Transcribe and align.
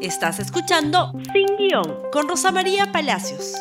Estás 0.00 0.38
escuchando 0.38 1.12
Sin 1.32 1.56
Guión 1.56 2.08
con 2.12 2.28
Rosa 2.28 2.52
María 2.52 2.92
Palacios. 2.92 3.54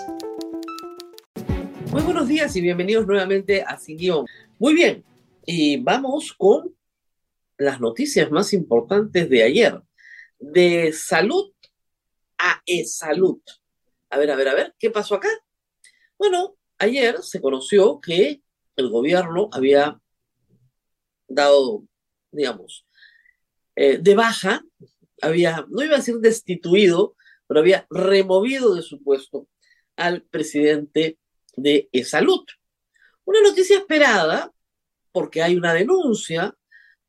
Muy 1.91 2.03
buenos 2.03 2.27
días 2.27 2.55
y 2.55 2.61
bienvenidos 2.61 3.07
nuevamente 3.07 3.63
a 3.63 3.79
Sin 3.79 3.97
Guión. 3.97 4.27
Muy 4.59 4.75
bien, 4.75 5.03
y 5.47 5.77
vamos 5.77 6.33
con 6.33 6.75
las 7.57 7.81
noticias 7.81 8.29
más 8.29 8.53
importantes 8.53 9.27
de 9.31 9.41
ayer. 9.41 9.81
De 10.37 10.93
salud 10.93 11.51
a 12.37 12.61
e-salud. 12.67 13.41
A 14.11 14.19
ver, 14.19 14.29
a 14.29 14.35
ver, 14.35 14.49
a 14.49 14.53
ver, 14.53 14.75
¿qué 14.77 14.91
pasó 14.91 15.15
acá? 15.15 15.29
Bueno, 16.19 16.55
ayer 16.77 17.23
se 17.23 17.41
conoció 17.41 17.99
que 17.99 18.43
el 18.75 18.89
gobierno 18.91 19.49
había 19.51 19.99
dado, 21.27 21.83
digamos, 22.31 22.85
eh, 23.75 23.97
de 23.97 24.13
baja, 24.13 24.63
había, 25.21 25.65
no 25.69 25.83
iba 25.83 25.95
a 25.95 25.99
decir 25.99 26.17
destituido, 26.17 27.15
pero 27.47 27.59
había 27.59 27.87
removido 27.89 28.75
de 28.75 28.81
su 28.81 29.01
puesto 29.03 29.47
al 29.95 30.23
presidente 30.23 31.17
de 31.55 31.89
Salud. 32.05 32.45
Una 33.25 33.41
noticia 33.41 33.77
esperada 33.77 34.51
porque 35.11 35.41
hay 35.41 35.55
una 35.55 35.73
denuncia 35.73 36.55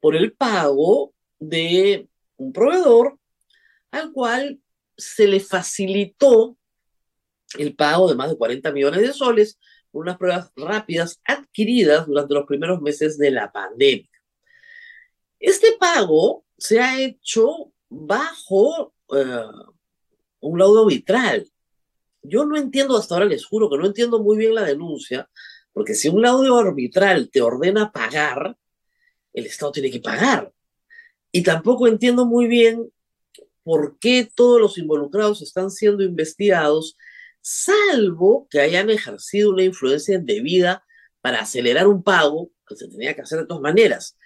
por 0.00 0.16
el 0.16 0.32
pago 0.32 1.14
de 1.38 2.08
un 2.36 2.52
proveedor 2.52 3.18
al 3.90 4.12
cual 4.12 4.60
se 4.96 5.26
le 5.26 5.40
facilitó 5.40 6.56
el 7.58 7.74
pago 7.74 8.08
de 8.08 8.14
más 8.14 8.30
de 8.30 8.36
40 8.36 8.72
millones 8.72 9.00
de 9.00 9.12
soles 9.12 9.58
por 9.90 10.02
unas 10.02 10.18
pruebas 10.18 10.52
rápidas 10.56 11.20
adquiridas 11.24 12.06
durante 12.06 12.34
los 12.34 12.46
primeros 12.46 12.80
meses 12.80 13.16
de 13.18 13.30
la 13.30 13.50
pandemia. 13.50 14.10
Este 15.38 15.72
pago 15.78 16.44
se 16.56 16.80
ha 16.80 17.00
hecho 17.00 17.72
bajo 17.88 18.92
eh, 19.14 19.44
un 20.40 20.58
laudo 20.58 20.82
arbitral. 20.82 21.46
Yo 22.22 22.44
no 22.44 22.56
entiendo 22.56 22.96
hasta 22.96 23.14
ahora, 23.14 23.26
les 23.26 23.46
juro 23.46 23.70
que 23.70 23.78
no 23.78 23.86
entiendo 23.86 24.22
muy 24.22 24.36
bien 24.36 24.54
la 24.54 24.64
denuncia, 24.64 25.28
porque 25.72 25.94
si 25.94 26.08
un 26.08 26.22
laudo 26.22 26.58
arbitral 26.58 27.30
te 27.30 27.40
ordena 27.40 27.92
pagar, 27.92 28.56
el 29.32 29.46
Estado 29.46 29.72
tiene 29.72 29.90
que 29.90 30.00
pagar. 30.00 30.52
Y 31.30 31.42
tampoco 31.42 31.86
entiendo 31.86 32.26
muy 32.26 32.46
bien 32.46 32.90
por 33.62 33.98
qué 33.98 34.28
todos 34.34 34.60
los 34.60 34.78
involucrados 34.78 35.42
están 35.42 35.70
siendo 35.70 36.02
investigados, 36.02 36.96
salvo 37.40 38.48
que 38.50 38.60
hayan 38.60 38.90
ejercido 38.90 39.50
una 39.50 39.62
influencia 39.62 40.16
indebida 40.16 40.84
para 41.20 41.40
acelerar 41.40 41.86
un 41.86 42.02
pago 42.02 42.50
que 42.66 42.76
se 42.76 42.88
tenía 42.88 43.14
que 43.14 43.22
hacer 43.22 43.40
de 43.40 43.46
todas 43.46 43.62
maneras. 43.62 44.17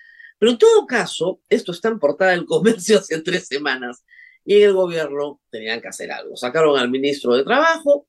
Pero 0.42 0.50
en 0.50 0.58
todo 0.58 0.88
caso, 0.88 1.40
esto 1.48 1.70
está 1.70 1.86
en 1.86 2.00
portada 2.00 2.32
del 2.32 2.46
comercio 2.46 2.98
hace 2.98 3.22
tres 3.22 3.46
semanas 3.46 4.04
y 4.44 4.56
en 4.56 4.70
el 4.70 4.72
gobierno 4.72 5.40
tenían 5.50 5.80
que 5.80 5.86
hacer 5.86 6.10
algo. 6.10 6.36
Sacaron 6.36 6.76
al 6.76 6.90
ministro 6.90 7.36
de 7.36 7.44
Trabajo, 7.44 8.08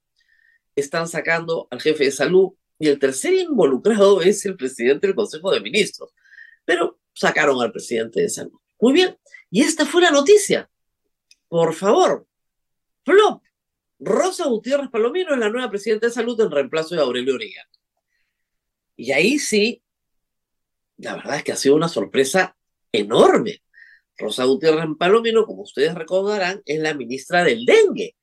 están 0.75 1.07
sacando 1.07 1.67
al 1.69 1.79
jefe 1.79 2.05
de 2.05 2.11
salud 2.11 2.53
y 2.79 2.87
el 2.87 2.97
tercer 2.97 3.35
involucrado 3.35 4.19
es 4.23 4.43
el 4.47 4.57
presidente 4.57 5.05
del 5.05 5.15
Consejo 5.15 5.51
de 5.51 5.61
Ministros. 5.61 6.09
Pero 6.65 6.99
sacaron 7.13 7.61
al 7.61 7.71
presidente 7.71 8.21
de 8.21 8.29
salud. 8.29 8.59
Muy 8.81 8.93
bien, 8.93 9.15
y 9.51 9.61
esta 9.61 9.85
fue 9.85 10.01
la 10.01 10.09
noticia. 10.09 10.67
Por 11.47 11.75
favor, 11.75 12.25
flop. 13.05 13.43
Rosa 13.99 14.47
Gutiérrez 14.47 14.89
Palomino 14.89 15.35
es 15.35 15.39
la 15.39 15.49
nueva 15.49 15.69
presidenta 15.69 16.07
de 16.07 16.13
salud 16.13 16.41
en 16.41 16.49
reemplazo 16.49 16.95
de 16.95 17.01
Aurelio 17.01 17.35
Orellana. 17.35 17.69
Y 18.95 19.11
ahí 19.11 19.37
sí, 19.37 19.82
la 21.03 21.15
verdad 21.15 21.37
es 21.37 21.43
que 21.43 21.51
ha 21.51 21.57
sido 21.57 21.75
una 21.75 21.87
sorpresa 21.87 22.55
enorme. 22.91 23.61
Rosa 24.17 24.45
Gutiérrez 24.45 24.87
Palomino, 24.97 25.45
como 25.45 25.63
ustedes 25.63 25.95
recordarán, 25.95 26.61
es 26.65 26.79
la 26.79 26.93
ministra 26.93 27.43
del 27.43 27.65
dengue. 27.65 28.15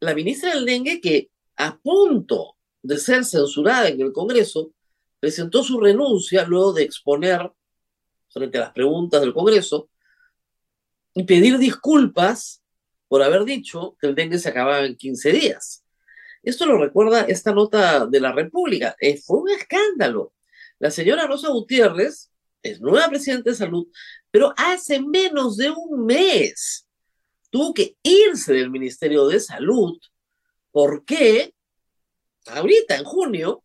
La 0.00 0.14
ministra 0.14 0.54
del 0.54 0.64
dengue 0.64 1.00
que 1.00 1.30
a 1.56 1.76
punto 1.76 2.56
de 2.82 2.98
ser 2.98 3.24
censurada 3.24 3.88
en 3.88 4.00
el 4.00 4.12
Congreso, 4.12 4.72
presentó 5.20 5.62
su 5.62 5.78
renuncia 5.80 6.44
luego 6.44 6.72
de 6.72 6.82
exponer 6.82 7.50
frente 8.28 8.58
a 8.58 8.62
las 8.62 8.72
preguntas 8.72 9.20
del 9.20 9.32
Congreso 9.32 9.88
y 11.14 11.22
pedir 11.22 11.58
disculpas 11.58 12.62
por 13.06 13.22
haber 13.22 13.44
dicho 13.44 13.96
que 14.00 14.08
el 14.08 14.14
dengue 14.14 14.38
se 14.38 14.48
acababa 14.48 14.84
en 14.84 14.96
15 14.96 15.32
días. 15.32 15.84
Esto 16.42 16.66
lo 16.66 16.78
recuerda 16.78 17.22
esta 17.22 17.52
nota 17.52 18.06
de 18.06 18.20
la 18.20 18.32
República. 18.32 18.96
Eh, 19.00 19.16
fue 19.18 19.38
un 19.42 19.50
escándalo. 19.50 20.32
La 20.82 20.90
señora 20.90 21.28
Rosa 21.28 21.48
Gutiérrez 21.50 22.32
es 22.60 22.80
nueva 22.80 23.06
presidenta 23.08 23.50
de 23.50 23.56
salud, 23.56 23.86
pero 24.32 24.52
hace 24.56 25.00
menos 25.00 25.56
de 25.56 25.70
un 25.70 26.04
mes 26.04 26.88
tuvo 27.50 27.72
que 27.72 27.96
irse 28.02 28.52
del 28.52 28.68
Ministerio 28.68 29.28
de 29.28 29.38
Salud 29.38 29.96
porque 30.72 31.54
ahorita 32.48 32.96
en 32.96 33.04
junio 33.04 33.62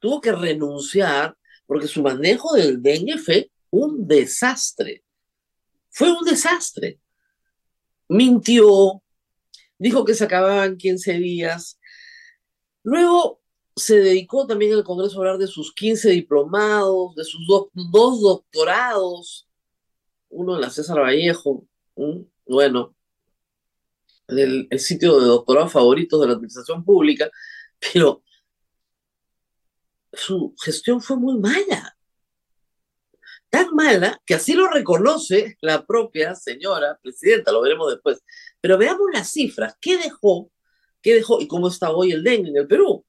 tuvo 0.00 0.20
que 0.20 0.32
renunciar 0.32 1.36
porque 1.66 1.86
su 1.86 2.02
manejo 2.02 2.54
del 2.54 2.82
dengue 2.82 3.16
fue 3.16 3.48
un 3.70 4.08
desastre. 4.08 5.04
Fue 5.90 6.10
un 6.10 6.24
desastre. 6.24 6.98
Mintió, 8.08 9.04
dijo 9.78 10.04
que 10.04 10.14
se 10.14 10.24
acababan 10.24 10.76
15 10.76 11.12
días. 11.12 11.78
Luego 12.82 13.40
se 13.76 14.00
dedicó 14.00 14.46
también 14.46 14.72
el 14.72 14.84
Congreso 14.84 15.16
a 15.16 15.18
hablar 15.18 15.38
de 15.38 15.46
sus 15.46 15.72
15 15.74 16.10
diplomados, 16.10 17.14
de 17.14 17.24
sus 17.24 17.46
dos 17.46 18.20
doctorados, 18.22 19.46
uno 20.30 20.54
en 20.54 20.62
la 20.62 20.70
César 20.70 20.98
Vallejo, 20.98 21.66
bueno, 22.46 22.94
el, 24.28 24.68
sitio 24.78 25.20
de 25.20 25.26
doctorado 25.26 25.68
favorito 25.68 26.18
de 26.18 26.26
la 26.26 26.32
administración 26.34 26.84
pública, 26.84 27.30
pero 27.92 28.22
su 30.12 30.54
gestión 30.62 31.02
fue 31.02 31.16
muy 31.16 31.38
mala. 31.38 31.96
Tan 33.50 33.74
mala 33.74 34.20
que 34.26 34.34
así 34.34 34.54
lo 34.54 34.68
reconoce 34.68 35.56
la 35.60 35.84
propia 35.86 36.34
señora 36.34 36.98
presidenta, 37.00 37.52
lo 37.52 37.62
veremos 37.62 37.92
después. 37.92 38.22
Pero 38.60 38.76
veamos 38.76 39.06
las 39.12 39.30
cifras. 39.30 39.74
¿Qué 39.80 39.98
dejó? 39.98 40.50
¿Qué 41.00 41.14
dejó 41.14 41.40
y 41.40 41.46
cómo 41.46 41.68
está 41.68 41.90
hoy 41.90 42.12
el 42.12 42.24
dengue 42.24 42.50
en 42.50 42.56
el 42.56 42.66
Perú? 42.66 43.04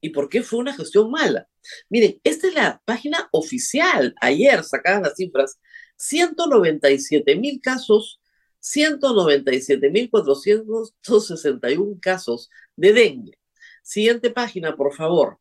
¿Y 0.00 0.10
por 0.10 0.28
qué 0.28 0.42
fue 0.42 0.58
una 0.58 0.74
gestión 0.74 1.10
mala? 1.10 1.48
Miren, 1.88 2.20
esta 2.24 2.48
es 2.48 2.54
la 2.54 2.82
página 2.84 3.28
oficial. 3.32 4.14
Ayer 4.20 4.64
sacadas 4.64 5.02
las 5.02 5.16
cifras. 5.16 5.60
197 5.96 7.36
mil 7.36 7.60
casos, 7.60 8.20
197 8.60 9.90
mil 9.90 10.08
461 10.10 11.98
casos 12.00 12.48
de 12.76 12.92
dengue. 12.92 13.38
Siguiente 13.82 14.30
página, 14.30 14.76
por 14.76 14.94
favor. 14.94 15.38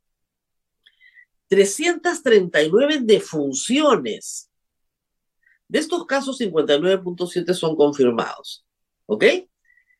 339 1.47 2.99
defunciones. 3.01 4.49
De 5.67 5.79
estos 5.79 6.05
casos, 6.05 6.39
59.7 6.39 7.53
son 7.53 7.75
confirmados. 7.75 8.65
¿Ok? 9.05 9.23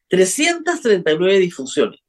339 0.10 1.40
difusiones. 1.40 2.00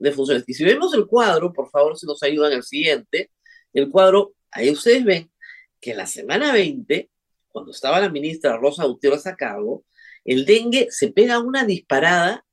Y 0.47 0.55
si 0.55 0.65
vemos 0.65 0.93
el 0.94 1.06
cuadro, 1.06 1.53
por 1.53 1.71
favor, 1.71 1.97
si 1.99 2.06
nos 2.06 2.22
ayudan 2.22 2.53
al 2.53 2.65
siguiente, 2.65 3.31
el 3.72 3.88
cuadro, 3.91 4.34
ahí 4.50 4.71
ustedes 4.71 5.05
ven 5.05 5.31
que 5.81 5.94
la 5.94 6.06
semana 6.06 6.53
20, 6.53 7.11
cuando 7.49 7.72
estaba 7.72 8.00
la 8.00 8.09
ministra 8.09 8.56
Rosa 8.56 8.84
Gutiérrez 8.84 9.27
a 9.27 9.37
cargo, 9.37 9.84
el 10.25 10.44
dengue 10.44 10.88
se 10.91 11.12
pega 11.12 11.38
una 11.38 11.65
disparada 11.65 12.44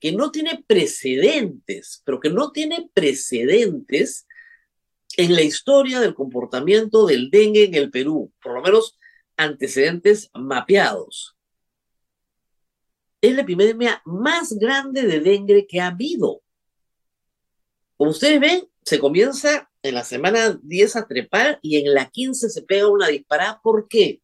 que 0.00 0.12
no 0.12 0.30
tiene 0.30 0.64
precedentes, 0.66 2.02
pero 2.04 2.20
que 2.20 2.30
no 2.30 2.50
tiene 2.50 2.90
precedentes 2.92 4.26
en 5.16 5.34
la 5.34 5.42
historia 5.42 6.00
del 6.00 6.14
comportamiento 6.14 7.06
del 7.06 7.30
dengue 7.30 7.64
en 7.64 7.74
el 7.74 7.90
Perú, 7.90 8.32
por 8.42 8.54
lo 8.54 8.62
menos 8.62 8.98
antecedentes 9.36 10.30
mapeados. 10.34 11.33
Es 13.24 13.34
la 13.34 13.40
epidemia 13.40 14.02
más 14.04 14.52
grande 14.52 15.06
de 15.06 15.18
dengue 15.18 15.66
que 15.66 15.80
ha 15.80 15.86
habido. 15.86 16.42
Como 17.96 18.10
ustedes 18.10 18.38
ven, 18.38 18.68
se 18.84 18.98
comienza 18.98 19.70
en 19.82 19.94
la 19.94 20.04
semana 20.04 20.60
10 20.62 20.96
a 20.96 21.06
trepar 21.06 21.58
y 21.62 21.78
en 21.78 21.94
la 21.94 22.10
15 22.10 22.50
se 22.50 22.60
pega 22.60 22.86
una 22.86 23.08
disparada. 23.08 23.62
¿Por 23.62 23.88
qué? 23.88 24.20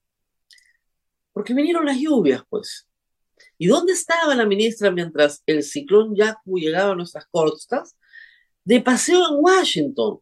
Porque 1.33 1.55
vinieron 1.55 1.87
las 1.87 1.99
lluvias, 1.99 2.43
pues. 2.51 2.91
¿Y 3.57 3.69
dónde 3.69 3.95
estaba 3.95 4.35
la 4.35 4.45
ministra 4.45 4.91
mientras 4.91 5.43
el 5.47 5.63
ciclón 5.63 6.15
Yaku 6.15 6.59
llegaba 6.59 6.93
a 6.93 6.97
nuestras 6.97 7.25
costas? 7.31 7.97
De 8.65 8.83
paseo 8.83 9.31
en 9.31 9.37
Washington, 9.39 10.19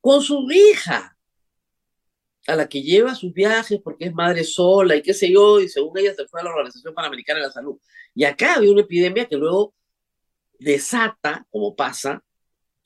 con 0.00 0.22
su 0.22 0.50
hija, 0.50 1.14
a 2.46 2.56
la 2.56 2.68
que 2.68 2.82
lleva 2.82 3.14
sus 3.14 3.32
viajes 3.32 3.80
porque 3.82 4.06
es 4.06 4.14
madre 4.14 4.44
sola 4.44 4.96
y 4.96 5.02
qué 5.02 5.14
sé 5.14 5.30
yo, 5.30 5.60
y 5.60 5.68
según 5.68 5.96
ella 5.98 6.14
se 6.14 6.26
fue 6.26 6.40
a 6.40 6.44
la 6.44 6.50
Organización 6.50 6.94
Panamericana 6.94 7.40
de 7.40 7.46
la 7.46 7.52
Salud. 7.52 7.78
Y 8.14 8.24
acá 8.24 8.54
había 8.54 8.72
una 8.72 8.80
epidemia 8.80 9.26
que 9.26 9.36
luego 9.36 9.74
desata, 10.58 11.46
como 11.50 11.74
pasa, 11.76 12.22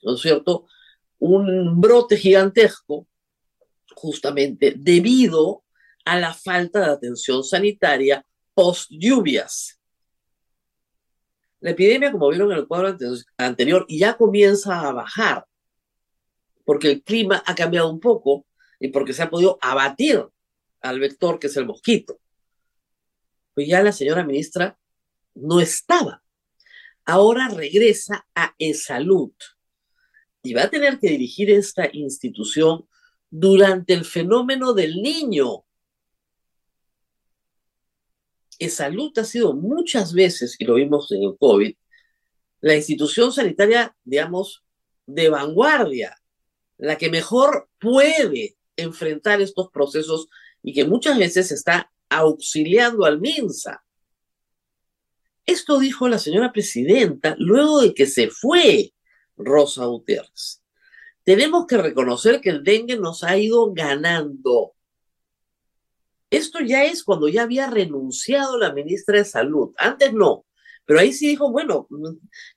¿no 0.01 0.15
es 0.15 0.21
cierto?, 0.21 0.67
un 1.17 1.79
brote 1.79 2.17
gigantesco, 2.17 3.07
justamente 3.95 4.73
debido 4.77 5.63
a 6.03 6.19
la 6.19 6.33
falta 6.33 6.81
de 6.81 6.91
atención 6.91 7.43
sanitaria 7.43 8.25
post 8.53 8.91
lluvias. 8.91 9.79
La 11.61 11.71
epidemia, 11.71 12.11
como 12.11 12.29
vieron 12.29 12.51
en 12.51 12.59
el 12.59 12.67
cuadro 12.67 12.95
anterior, 13.37 13.85
ya 13.89 14.17
comienza 14.17 14.81
a 14.81 14.91
bajar, 14.91 15.45
porque 16.63 16.91
el 16.91 17.03
clima 17.03 17.41
ha 17.45 17.55
cambiado 17.55 17.89
un 17.89 17.99
poco 17.99 18.45
y 18.79 18.89
porque 18.89 19.13
se 19.13 19.23
ha 19.23 19.29
podido 19.29 19.57
abatir 19.61 20.25
al 20.81 20.99
vector 20.99 21.39
que 21.39 21.47
es 21.47 21.57
el 21.57 21.65
mosquito. 21.65 22.19
Pues 23.53 23.67
ya 23.67 23.81
la 23.81 23.91
señora 23.91 24.23
ministra 24.23 24.77
no 25.33 25.59
estaba. 25.59 26.23
Ahora 27.05 27.49
regresa 27.49 28.27
a 28.35 28.55
E-Salud 28.57 29.31
y 30.43 30.53
va 30.53 30.63
a 30.63 30.69
tener 30.69 30.99
que 30.99 31.09
dirigir 31.09 31.49
esta 31.49 31.89
institución 31.91 32.87
durante 33.29 33.93
el 33.93 34.05
fenómeno 34.05 34.73
del 34.73 35.01
niño. 35.01 35.65
E-Salud 38.59 39.17
ha 39.17 39.23
sido 39.23 39.53
muchas 39.53 40.13
veces, 40.13 40.55
y 40.59 40.65
lo 40.65 40.75
vimos 40.75 41.11
en 41.11 41.23
el 41.23 41.37
COVID, 41.37 41.75
la 42.61 42.75
institución 42.75 43.31
sanitaria, 43.31 43.95
digamos, 44.03 44.63
de 45.05 45.29
vanguardia, 45.29 46.15
la 46.77 46.97
que 46.97 47.09
mejor 47.09 47.69
puede 47.79 48.55
enfrentar 48.77 49.41
estos 49.41 49.69
procesos 49.71 50.27
y 50.61 50.73
que 50.73 50.85
muchas 50.85 51.17
veces 51.17 51.51
está 51.51 51.91
auxiliando 52.09 53.05
al 53.05 53.19
MINSA. 53.19 53.83
Esto 55.45 55.79
dijo 55.79 56.07
la 56.07 56.17
señora 56.17 56.51
presidenta 56.51 57.35
luego 57.37 57.81
de 57.81 57.93
que 57.93 58.07
se 58.07 58.29
fue 58.29 58.93
Rosa 59.37 59.85
Gutiérrez. 59.85 60.63
Tenemos 61.23 61.65
que 61.67 61.77
reconocer 61.77 62.41
que 62.41 62.49
el 62.49 62.63
dengue 62.63 62.97
nos 62.97 63.23
ha 63.23 63.37
ido 63.37 63.71
ganando. 63.73 64.73
Esto 66.29 66.59
ya 66.59 66.85
es 66.85 67.03
cuando 67.03 67.27
ya 67.27 67.43
había 67.43 67.67
renunciado 67.67 68.57
la 68.57 68.73
ministra 68.73 69.17
de 69.19 69.25
Salud. 69.25 69.73
Antes 69.77 70.13
no, 70.13 70.45
pero 70.85 70.99
ahí 70.99 71.13
sí 71.13 71.27
dijo, 71.27 71.51
bueno, 71.51 71.87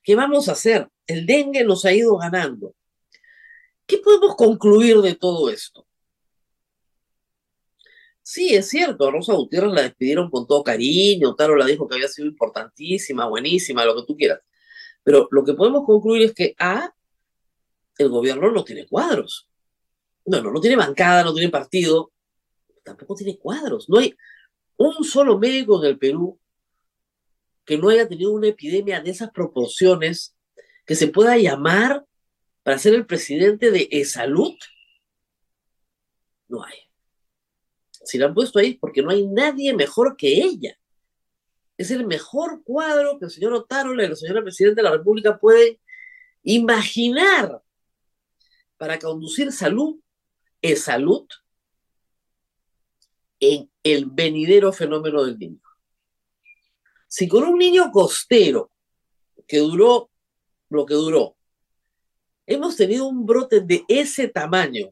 ¿qué 0.03 0.15
vamos 0.15 0.49
a 0.49 0.53
hacer? 0.53 0.87
El 1.07 1.25
dengue 1.25 1.63
nos 1.63 1.85
ha 1.85 1.93
ido 1.93 2.17
ganando. 2.17 2.75
¿Qué 3.85 3.97
podemos 3.97 4.35
concluir 4.35 4.97
de 5.01 5.15
todo 5.15 5.49
esto? 5.49 5.88
Sí, 8.31 8.53
es 8.53 8.69
cierto, 8.69 9.09
Rosa 9.09 9.33
Gutiérrez 9.33 9.71
la 9.73 9.81
despidieron 9.81 10.29
con 10.29 10.45
todo 10.45 10.63
cariño, 10.63 11.33
Taro 11.33 11.55
la 11.55 11.65
dijo 11.65 11.87
que 11.87 11.95
había 11.95 12.07
sido 12.07 12.27
importantísima, 12.27 13.27
buenísima, 13.27 13.83
lo 13.83 13.95
que 13.95 14.03
tú 14.05 14.15
quieras. 14.15 14.39
Pero 15.01 15.27
lo 15.31 15.43
que 15.43 15.55
podemos 15.55 15.83
concluir 15.83 16.21
es 16.27 16.35
que 16.35 16.53
A, 16.59 16.93
el 17.97 18.09
gobierno 18.09 18.51
no 18.51 18.63
tiene 18.63 18.85
cuadros. 18.85 19.49
No, 20.27 20.43
no, 20.43 20.51
no 20.51 20.61
tiene 20.61 20.75
bancada, 20.75 21.23
no 21.23 21.33
tiene 21.33 21.49
partido, 21.49 22.11
tampoco 22.83 23.15
tiene 23.15 23.35
cuadros. 23.39 23.89
No 23.89 23.97
hay 23.97 24.15
un 24.77 25.03
solo 25.03 25.39
médico 25.39 25.83
en 25.83 25.89
el 25.89 25.97
Perú 25.97 26.39
que 27.65 27.79
no 27.79 27.89
haya 27.89 28.07
tenido 28.07 28.31
una 28.31 28.49
epidemia 28.49 29.01
de 29.01 29.09
esas 29.09 29.31
proporciones 29.31 30.35
que 30.85 30.93
se 30.93 31.07
pueda 31.07 31.35
llamar 31.35 32.05
para 32.61 32.77
ser 32.77 32.93
el 32.93 33.07
presidente 33.07 33.71
de 33.71 33.87
E-Salud. 33.89 34.53
No 36.47 36.63
hay 36.63 36.88
si 38.09 38.17
la 38.17 38.25
han 38.25 38.33
puesto 38.33 38.59
ahí 38.59 38.73
porque 38.73 39.03
no 39.03 39.11
hay 39.11 39.27
nadie 39.27 39.73
mejor 39.73 40.17
que 40.17 40.41
ella. 40.41 40.77
Es 41.77 41.91
el 41.91 42.07
mejor 42.07 42.63
cuadro 42.63 43.19
que 43.19 43.25
el 43.25 43.31
señor 43.31 43.53
Otárola 43.53 44.03
y 44.03 44.09
la 44.09 44.15
señora 44.15 44.41
Presidenta 44.41 44.81
de 44.81 44.89
la 44.89 44.97
República 44.97 45.37
pueden 45.37 45.79
imaginar 46.43 47.61
para 48.77 48.97
conducir 48.97 49.51
salud, 49.51 49.99
es 50.61 50.83
salud, 50.83 51.27
en 53.39 53.71
el 53.83 54.05
venidero 54.05 54.73
fenómeno 54.73 55.23
del 55.23 55.37
niño. 55.37 55.61
Si 57.07 57.27
con 57.27 57.43
un 57.43 57.57
niño 57.57 57.91
costero 57.91 58.71
que 59.47 59.59
duró 59.59 60.09
lo 60.69 60.85
que 60.85 60.95
duró, 60.95 61.37
hemos 62.45 62.75
tenido 62.75 63.07
un 63.07 63.25
brote 63.25 63.61
de 63.61 63.85
ese 63.87 64.27
tamaño, 64.27 64.91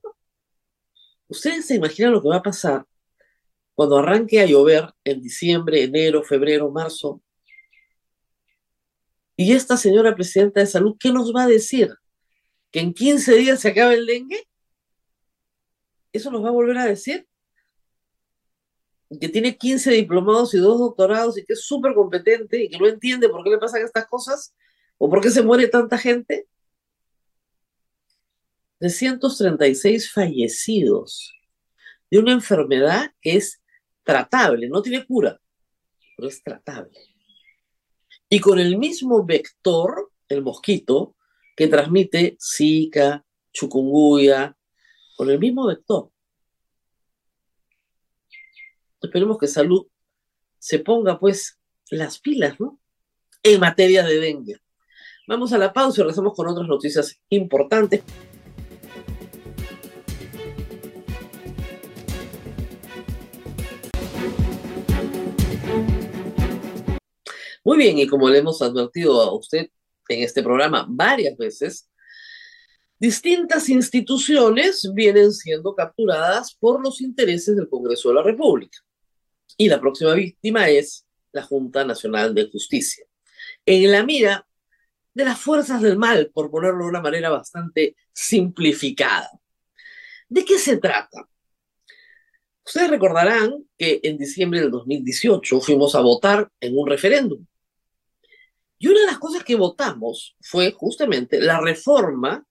¿ustedes 1.27 1.65
se 1.65 1.75
imaginan 1.75 2.13
lo 2.13 2.21
que 2.21 2.29
va 2.29 2.37
a 2.37 2.43
pasar 2.43 2.85
cuando 3.77 3.99
arranque 3.99 4.41
a 4.41 4.45
llover 4.47 4.91
en 5.03 5.21
diciembre, 5.21 5.83
enero, 5.83 6.23
febrero, 6.23 6.71
marzo, 6.71 7.21
y 9.35 9.53
esta 9.53 9.77
señora 9.77 10.15
presidenta 10.15 10.61
de 10.61 10.65
salud, 10.65 10.97
¿qué 10.99 11.11
nos 11.11 11.31
va 11.31 11.43
a 11.43 11.47
decir? 11.47 11.93
¿Que 12.71 12.79
en 12.79 12.91
15 12.91 13.35
días 13.35 13.59
se 13.59 13.67
acaba 13.67 13.93
el 13.93 14.07
dengue? 14.07 14.47
¿Eso 16.11 16.31
nos 16.31 16.43
va 16.43 16.47
a 16.47 16.53
volver 16.53 16.79
a 16.79 16.85
decir? 16.85 17.27
Que 19.21 19.29
tiene 19.29 19.55
15 19.55 19.91
diplomados 19.91 20.55
y 20.55 20.57
dos 20.57 20.79
doctorados 20.79 21.37
y 21.37 21.45
que 21.45 21.53
es 21.53 21.61
súper 21.61 21.93
competente 21.93 22.63
y 22.63 22.69
que 22.69 22.79
no 22.79 22.87
entiende 22.87 23.29
por 23.29 23.43
qué 23.43 23.51
le 23.51 23.59
pasan 23.59 23.83
estas 23.83 24.07
cosas 24.07 24.55
o 24.97 25.07
por 25.07 25.21
qué 25.21 25.29
se 25.29 25.43
muere 25.43 25.67
tanta 25.67 25.99
gente. 25.99 26.47
336 28.79 30.11
fallecidos 30.11 31.31
de 32.09 32.17
una 32.17 32.31
enfermedad 32.31 33.11
que 33.21 33.37
es 33.37 33.61
tratable, 34.07 34.69
no 34.69 34.81
tiene 34.81 35.05
cura, 35.05 35.37
pero 36.15 36.29
es 36.29 36.41
tratable. 36.41 36.97
Y 38.29 38.39
con 38.39 38.57
el 38.57 38.77
mismo 38.77 39.25
vector, 39.25 40.11
el 40.29 40.41
mosquito, 40.41 41.17
que 41.57 41.67
transmite 41.67 42.37
Zika, 42.41 43.25
chukunguya, 43.51 44.55
con 45.17 45.29
el 45.29 45.39
mismo 45.39 45.67
vector. 45.67 46.09
Esperemos 49.01 49.37
que 49.37 49.47
salud 49.47 49.85
se 50.57 50.79
ponga 50.79 51.19
pues 51.19 51.59
las 51.89 52.19
pilas, 52.19 52.59
¿no? 52.61 52.79
En 53.43 53.59
materia 53.59 54.03
de 54.03 54.19
dengue. 54.19 54.61
Vamos 55.27 55.51
a 55.51 55.57
la 55.57 55.73
pausa 55.73 55.99
y 55.99 56.03
regresamos 56.03 56.33
con 56.33 56.47
otras 56.47 56.67
noticias 56.67 57.19
importantes. 57.29 58.03
Muy 67.67 67.79
bien, 67.79 67.99
y 67.99 68.07
como 68.07 68.29
le 68.29 68.37
hemos 68.37 68.61
advertido 68.61 69.21
a 69.21 69.35
usted 69.35 69.67
en 70.07 70.23
este 70.23 70.41
programa 70.41 70.85
varias 70.87 71.37
veces, 71.37 71.89
distintas 72.97 73.67
instituciones 73.67 74.89
vienen 74.93 75.33
siendo 75.33 75.75
capturadas 75.75 76.55
por 76.55 76.81
los 76.81 77.01
intereses 77.01 77.57
del 77.57 77.67
Congreso 77.67 78.07
de 78.07 78.15
la 78.15 78.23
República. 78.23 78.79
Y 79.57 79.67
la 79.67 79.81
próxima 79.81 80.13
víctima 80.13 80.69
es 80.69 81.05
la 81.33 81.43
Junta 81.43 81.83
Nacional 81.83 82.33
de 82.33 82.49
Justicia. 82.49 83.05
En 83.65 83.91
la 83.91 84.01
mira 84.01 84.47
de 85.13 85.25
las 85.25 85.37
fuerzas 85.37 85.81
del 85.81 85.97
mal, 85.97 86.31
por 86.33 86.49
ponerlo 86.49 86.85
de 86.85 86.89
una 86.91 87.01
manera 87.01 87.29
bastante 87.29 87.97
simplificada. 88.13 89.29
¿De 90.29 90.45
qué 90.45 90.57
se 90.57 90.77
trata? 90.77 91.27
Ustedes 92.65 92.89
recordarán 92.89 93.65
que 93.77 93.99
en 94.03 94.17
diciembre 94.17 94.61
del 94.61 94.71
2018 94.71 95.59
fuimos 95.59 95.95
a 95.95 95.99
votar 95.99 96.49
en 96.61 96.77
un 96.77 96.87
referéndum 96.87 97.45
y 98.79 98.87
una 98.87 98.99
de 99.01 99.05
las 99.07 99.17
cosas 99.17 99.43
que 99.43 99.55
votamos 99.55 100.35
fue 100.41 100.71
justamente 100.71 101.41
la 101.41 101.59
reforma 101.59 102.45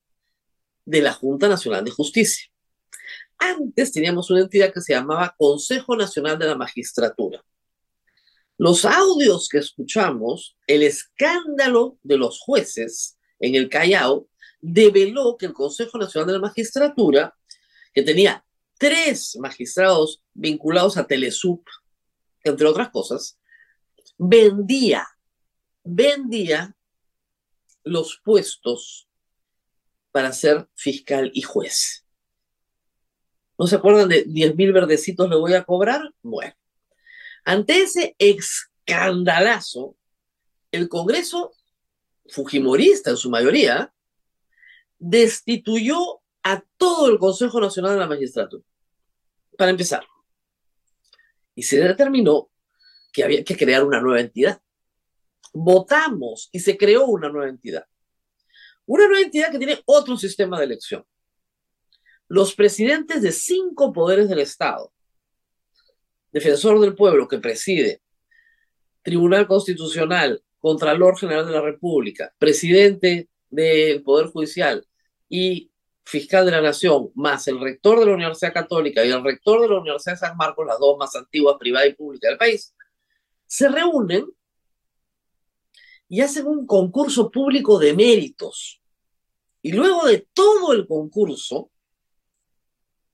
de 0.85 1.03
la 1.03 1.13
Junta 1.13 1.49
Nacional 1.49 1.85
de 1.85 1.91
Justicia. 1.91 2.49
Antes 3.39 3.93
teníamos 3.93 4.31
una 4.31 4.41
entidad 4.41 4.73
que 4.73 4.81
se 4.81 4.95
llamaba 4.95 5.35
Consejo 5.37 5.97
Nacional 5.97 6.39
de 6.39 6.47
la 6.47 6.57
Magistratura. 6.57 7.45
Los 8.59 8.85
audios 8.85 9.49
que 9.49 9.59
escuchamos, 9.59 10.57
el 10.67 10.83
escándalo 10.83 11.99
de 12.03 12.17
los 12.17 12.41
jueces 12.41 13.19
en 13.39 13.55
el 13.55 13.69
Callao, 13.69 14.29
develó 14.61 15.37
que 15.37 15.47
el 15.47 15.53
Consejo 15.53 15.99
Nacional 15.99 16.27
de 16.29 16.33
la 16.33 16.39
Magistratura, 16.41 17.37
que 17.93 18.03
tenía 18.03 18.45
tres 18.79 19.37
magistrados 19.39 20.23
vinculados 20.33 20.97
a 20.97 21.07
Telesup, 21.07 21.63
entre 22.45 22.67
otras 22.67 22.91
cosas, 22.91 23.39
vendía 24.17 25.07
vendía 25.87 26.77
los 27.85 28.21
puestos 28.25 29.09
para 30.11 30.33
ser 30.33 30.69
fiscal 30.75 31.31
y 31.33 31.43
juez. 31.43 32.05
¿No 33.59 33.67
se 33.67 33.77
acuerdan 33.77 34.09
de 34.09 34.25
10 34.25 34.57
mil 34.57 34.73
verdecitos 34.73 35.31
le 35.31 35.37
voy 35.37 35.55
a 35.55 35.65
cobrar? 35.65 36.13
Bueno, 36.23 36.55
ante 37.45 37.83
ese 37.83 38.17
escandalazo, 38.19 39.97
el 40.73 40.89
Congreso, 40.89 41.53
Fujimorista 42.29 43.11
en 43.11 43.17
su 43.17 43.31
mayoría, 43.31 43.95
destituyó 44.99 46.21
a 46.43 46.63
todo 46.77 47.09
el 47.09 47.19
Consejo 47.19 47.61
Nacional 47.61 47.93
de 47.93 48.01
la 48.01 48.09
Magistratura. 48.09 48.65
Para 49.57 49.71
empezar. 49.71 50.05
Y 51.55 51.63
se 51.63 51.79
determinó 51.79 52.51
que 53.13 53.25
había 53.25 53.45
que 53.45 53.57
crear 53.57 53.85
una 53.85 54.01
nueva 54.01 54.21
entidad 54.21 54.61
votamos 55.57 56.51
y 56.53 56.61
se 56.61 56.77
creó 56.77 57.07
una 57.07 57.31
nueva 57.31 57.49
entidad. 57.49 57.87
Una 58.85 59.07
nueva 59.07 59.23
entidad 59.23 59.51
que 59.51 59.59
tiene 59.59 59.81
otro 59.87 60.17
sistema 60.17 60.59
de 60.59 60.67
elección. 60.67 61.05
Los 62.29 62.55
presidentes 62.55 63.23
de 63.23 63.33
cinco 63.33 63.93
poderes 63.93 64.29
del 64.29 64.41
Estado, 64.41 64.93
defensor 66.31 66.79
del 66.81 66.95
pueblo 66.95 67.27
que 67.27 67.39
preside, 67.39 68.03
Tribunal 69.03 69.47
Constitucional, 69.47 70.43
Contralor 70.59 71.19
General 71.19 71.47
de 71.47 71.53
la 71.53 71.63
República, 71.63 72.35
presidente 72.39 73.29
del 73.49 74.03
Poder 74.03 74.27
Judicial 74.27 74.87
y 75.29 75.71
fiscal 76.05 76.45
de 76.45 76.53
la 76.53 76.61
Nación, 76.61 77.11
más 77.15 77.49
el 77.49 77.61
rector 77.61 77.99
de 77.99 78.07
la 78.07 78.15
Universidad 78.15 78.53
Católica 78.53 79.05
y 79.05 79.11
el 79.11 79.25
rector 79.25 79.63
de 79.63 79.69
la 79.69 79.81
Universidad 79.81 80.15
de 80.15 80.19
San 80.19 80.37
Marcos, 80.37 80.67
las 80.67 80.79
dos 80.79 80.99
más 80.99 81.15
antiguas, 81.17 81.57
privada 81.59 81.87
y 81.87 81.95
pública 81.95 82.29
del 82.29 82.39
país, 82.39 82.75
se 83.47 83.69
reúnen 83.69 84.27
y 86.09 86.21
hacen 86.21 86.47
un 86.47 86.67
concurso 86.67 87.31
público 87.31 87.79
de 87.79 87.95
méritos. 87.95 88.81
Y 89.63 89.73
luego 89.73 90.07
de 90.07 90.27
todo 90.33 90.73
el 90.73 90.87
concurso, 90.87 91.71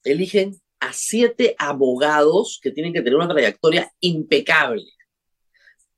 eligen 0.05 0.61
a 0.81 0.93
siete 0.93 1.55
abogados 1.59 2.59
que 2.63 2.73
tienen 2.73 2.93
que 2.93 3.03
tener 3.03 3.17
una 3.17 3.29
trayectoria 3.29 3.93
impecable. 4.01 4.85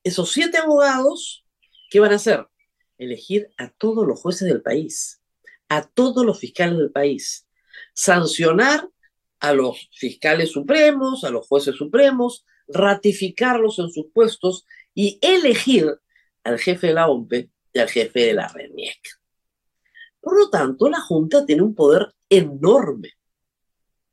Esos 0.03 0.31
siete 0.31 0.59
abogados, 0.59 1.45
¿qué 1.91 2.01
van 2.01 2.13
a 2.13 2.17
hacer? 2.17 2.47
Elegir 2.99 3.49
a 3.57 3.71
todos 3.71 4.07
los 4.07 4.21
jueces 4.21 4.47
del 4.47 4.63
país, 4.63 5.23
a 5.69 5.89
todos 5.89 6.25
los 6.25 6.39
fiscales 6.39 6.79
del 6.79 6.93
país, 6.93 7.49
sancionar 7.95 8.89
a 9.41 9.53
los 9.53 9.89
fiscales 9.93 10.53
supremos, 10.53 11.25
a 11.25 11.31
los 11.31 11.47
jueces 11.49 11.77
supremos, 11.77 12.45
ratificarlos 12.69 13.79
en 13.79 13.91
sus 13.91 14.07
puestos 14.13 14.65
y 14.95 15.19
elegir 15.23 15.99
al 16.45 16.59
jefe 16.59 16.89
de 16.89 16.95
la 16.95 17.09
OMPE 17.09 17.51
y 17.73 17.79
al 17.79 17.89
jefe 17.89 18.21
de 18.21 18.35
la 18.35 18.49
RENIEC. 18.49 19.01
Por 20.21 20.39
lo 20.39 20.49
tanto, 20.49 20.89
la 20.89 21.01
Junta 21.01 21.45
tiene 21.45 21.63
un 21.63 21.75
poder 21.75 22.15
enorme. 22.29 23.11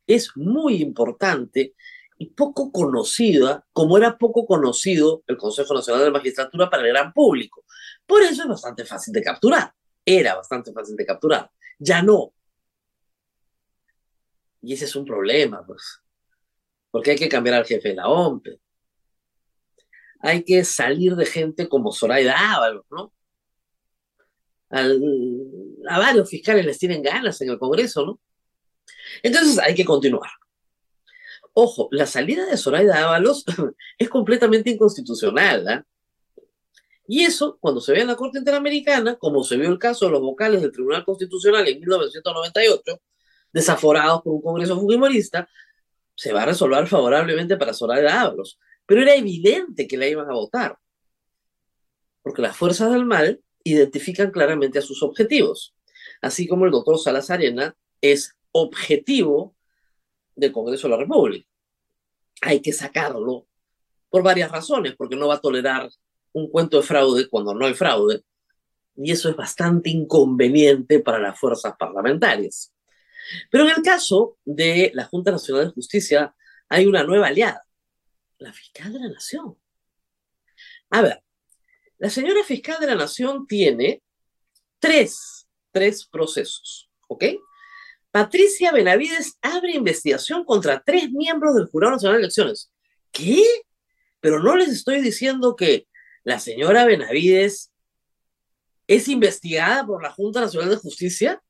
Es 0.08 0.36
muy 0.36 0.82
importante 0.82 1.76
y 2.18 2.28
poco 2.28 2.72
conocida, 2.72 3.66
como 3.72 3.98
era 3.98 4.18
poco 4.18 4.46
conocido 4.46 5.24
el 5.28 5.38
Consejo 5.38 5.74
Nacional 5.74 6.04
de 6.04 6.12
Magistratura 6.12 6.70
para 6.70 6.84
el 6.84 6.90
gran 6.90 7.14
público. 7.14 7.64
Por 8.06 8.22
eso 8.22 8.44
es 8.44 8.48
bastante 8.48 8.86
fácil 8.86 9.14
de 9.14 9.24
capturar. 9.24 9.74
Era 10.06 10.36
bastante 10.36 10.74
fácil 10.74 10.96
de 10.96 11.06
capturar. 11.06 11.50
Ya 11.80 12.02
no. 12.02 12.34
Y 14.62 14.74
ese 14.74 14.86
es 14.86 14.96
un 14.96 15.06
problema, 15.06 15.66
pues. 15.66 16.02
Porque 16.92 17.12
hay 17.12 17.18
que 17.18 17.30
cambiar 17.30 17.56
al 17.56 17.66
jefe 17.66 17.90
de 17.90 17.96
la 17.96 18.10
OMPE 18.10 18.60
hay 20.22 20.44
que 20.44 20.64
salir 20.64 21.16
de 21.16 21.26
gente 21.26 21.68
como 21.68 21.92
Zoraida 21.92 22.54
Ábalos, 22.56 22.86
¿no? 22.90 23.14
a 24.74 26.00
varios 26.00 26.30
fiscales 26.30 26.66
les 26.66 26.78
tienen 26.78 27.02
ganas 27.02 27.42
en 27.42 27.50
el 27.50 27.60
Congreso, 27.60 28.06
¿no? 28.06 28.20
Entonces 29.22 29.60
hay 29.60 29.76
que 29.76 29.84
continuar. 29.84 30.32
Ojo, 31.54 31.90
la 31.92 32.06
salida 32.06 32.46
de 32.46 32.56
Zoraida 32.56 33.04
Ábalos 33.04 33.44
es 33.98 34.08
completamente 34.08 34.70
inconstitucional, 34.70 35.68
¿ah? 35.68 35.86
Y 37.06 37.26
eso, 37.26 37.58
cuando 37.60 37.82
se 37.82 37.92
ve 37.92 38.02
en 38.02 38.08
la 38.08 38.16
Corte 38.16 38.38
Interamericana, 38.38 39.18
como 39.18 39.44
se 39.44 39.58
vio 39.58 39.68
el 39.68 39.78
caso 39.78 40.06
de 40.06 40.12
los 40.12 40.22
vocales 40.22 40.62
del 40.62 40.72
Tribunal 40.72 41.04
Constitucional 41.04 41.68
en 41.68 41.82
1998, 41.82 43.02
desaforados 43.52 44.22
por 44.22 44.36
un 44.36 44.42
Congreso 44.42 44.80
fujimorista, 44.80 45.50
se 46.16 46.32
va 46.32 46.44
a 46.44 46.46
resolver 46.46 46.88
favorablemente 46.88 47.58
para 47.58 47.74
Zoraida 47.74 48.22
Ábalos. 48.22 48.58
Pero 48.92 49.04
era 49.04 49.16
evidente 49.16 49.88
que 49.88 49.96
la 49.96 50.06
iban 50.06 50.30
a 50.30 50.34
votar, 50.34 50.78
porque 52.22 52.42
las 52.42 52.58
fuerzas 52.58 52.92
del 52.92 53.06
mal 53.06 53.42
identifican 53.64 54.32
claramente 54.32 54.80
a 54.80 54.82
sus 54.82 55.02
objetivos, 55.02 55.74
así 56.22 56.46
como 56.46 56.66
el 56.66 56.72
doctor 56.72 57.00
Salazarena 57.00 57.74
es 58.02 58.36
objetivo 58.52 59.56
del 60.36 60.52
Congreso 60.52 60.90
de 60.90 60.92
la 60.92 61.00
República. 61.00 61.48
Hay 62.42 62.62
que 62.62 62.74
sacarlo 62.74 63.48
por 64.10 64.24
varias 64.24 64.52
razones, 64.52 64.94
porque 64.98 65.16
no 65.16 65.30
va 65.30 65.36
a 65.36 65.42
tolerar 65.42 65.90
un 66.34 66.50
cuento 66.50 66.76
de 66.76 66.84
fraude 66.84 67.30
cuando 67.30 67.54
no 67.54 67.66
hay 67.66 67.74
fraude, 67.74 68.26
y 68.98 69.10
eso 69.10 69.30
es 69.30 69.38
bastante 69.38 69.90
inconveniente 69.90 71.00
para 71.00 71.18
las 71.18 71.40
fuerzas 71.40 71.76
parlamentarias. 71.80 72.74
Pero 73.50 73.64
en 73.64 73.70
el 73.70 73.84
caso 73.84 74.38
de 74.44 74.92
la 74.94 75.06
Junta 75.06 75.32
Nacional 75.32 75.68
de 75.68 75.72
Justicia 75.76 76.36
hay 76.68 76.88
una 76.88 77.06
nueva 77.06 77.28
aliada, 77.28 77.64
la 78.42 78.54
fiscal 78.54 78.92
de 78.92 79.00
la 79.00 79.10
Nación. 79.10 79.56
A 80.90 81.02
ver, 81.02 81.24
la 81.98 82.10
señora 82.10 82.44
fiscal 82.44 82.80
de 82.80 82.88
la 82.88 82.96
Nación 82.96 83.46
tiene 83.48 84.02
tres, 84.80 85.48
tres 85.72 86.06
procesos, 86.06 86.90
¿ok? 87.08 87.26
Patricia 88.10 88.72
Benavides 88.72 89.38
abre 89.42 89.74
investigación 89.74 90.44
contra 90.44 90.82
tres 90.84 91.12
miembros 91.12 91.56
del 91.56 91.68
Jurado 91.68 91.94
Nacional 91.94 92.18
de 92.18 92.24
Elecciones. 92.24 92.72
¿Qué? 93.12 93.44
Pero 94.20 94.42
no 94.42 94.56
les 94.56 94.70
estoy 94.70 95.02
diciendo 95.02 95.56
que 95.56 95.88
la 96.24 96.40
señora 96.40 96.86
Benavides 96.86 97.72
es 98.88 99.08
investigada 99.08 99.86
por 99.86 100.04
la 100.04 100.12
Junta 100.12 100.42
Nacional 100.42 100.70
de 100.70 100.76
Justicia. 100.76 101.42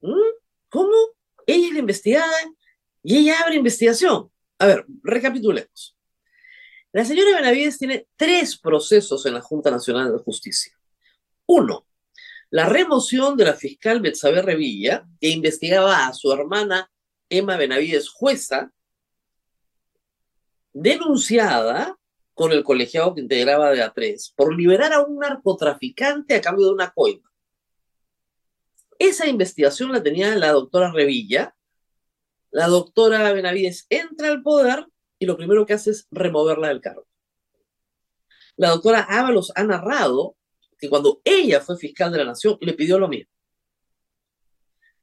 ¿Mm? 0.00 0.14
¿Cómo? 0.68 0.94
Ella 1.46 1.66
es 1.66 1.72
la 1.72 1.78
investigada 1.80 2.36
y 3.02 3.18
ella 3.18 3.40
abre 3.40 3.56
investigación. 3.56 4.30
A 4.58 4.66
ver, 4.66 4.84
recapitulemos. 5.02 5.96
La 6.92 7.04
señora 7.04 7.36
Benavides 7.36 7.78
tiene 7.78 8.08
tres 8.16 8.58
procesos 8.58 9.24
en 9.26 9.34
la 9.34 9.40
Junta 9.40 9.70
Nacional 9.70 10.12
de 10.12 10.18
Justicia. 10.18 10.76
Uno, 11.46 11.86
la 12.50 12.66
remoción 12.66 13.36
de 13.36 13.44
la 13.44 13.54
fiscal 13.54 14.00
Betsabe 14.00 14.42
Revilla, 14.42 15.06
que 15.20 15.28
investigaba 15.28 16.06
a 16.06 16.14
su 16.14 16.32
hermana 16.32 16.90
Emma 17.28 17.56
Benavides, 17.56 18.08
jueza, 18.08 18.72
denunciada 20.72 21.98
con 22.34 22.52
el 22.52 22.64
colegiado 22.64 23.14
que 23.14 23.20
integraba 23.20 23.70
de 23.70 23.84
A3 23.84 24.32
por 24.34 24.56
liberar 24.56 24.92
a 24.92 25.00
un 25.02 25.18
narcotraficante 25.18 26.36
a 26.36 26.40
cambio 26.40 26.66
de 26.66 26.72
una 26.72 26.90
coima. 26.90 27.30
Esa 28.98 29.26
investigación 29.26 29.92
la 29.92 30.02
tenía 30.02 30.34
la 30.36 30.52
doctora 30.52 30.90
Revilla, 30.92 31.54
la 32.50 32.66
doctora 32.66 33.32
Benavides 33.32 33.86
entra 33.90 34.28
al 34.28 34.42
poder 34.42 34.86
y 35.18 35.26
lo 35.26 35.36
primero 35.36 35.66
que 35.66 35.74
hace 35.74 35.90
es 35.90 36.06
removerla 36.10 36.68
del 36.68 36.80
cargo. 36.80 37.06
La 38.56 38.70
doctora 38.70 39.00
Ábalos 39.00 39.52
ha 39.54 39.64
narrado 39.64 40.36
que 40.78 40.88
cuando 40.88 41.20
ella 41.24 41.60
fue 41.60 41.76
fiscal 41.76 42.10
de 42.12 42.18
la 42.18 42.24
nación 42.24 42.56
le 42.60 42.72
pidió 42.72 42.98
lo 42.98 43.08
mismo. 43.08 43.30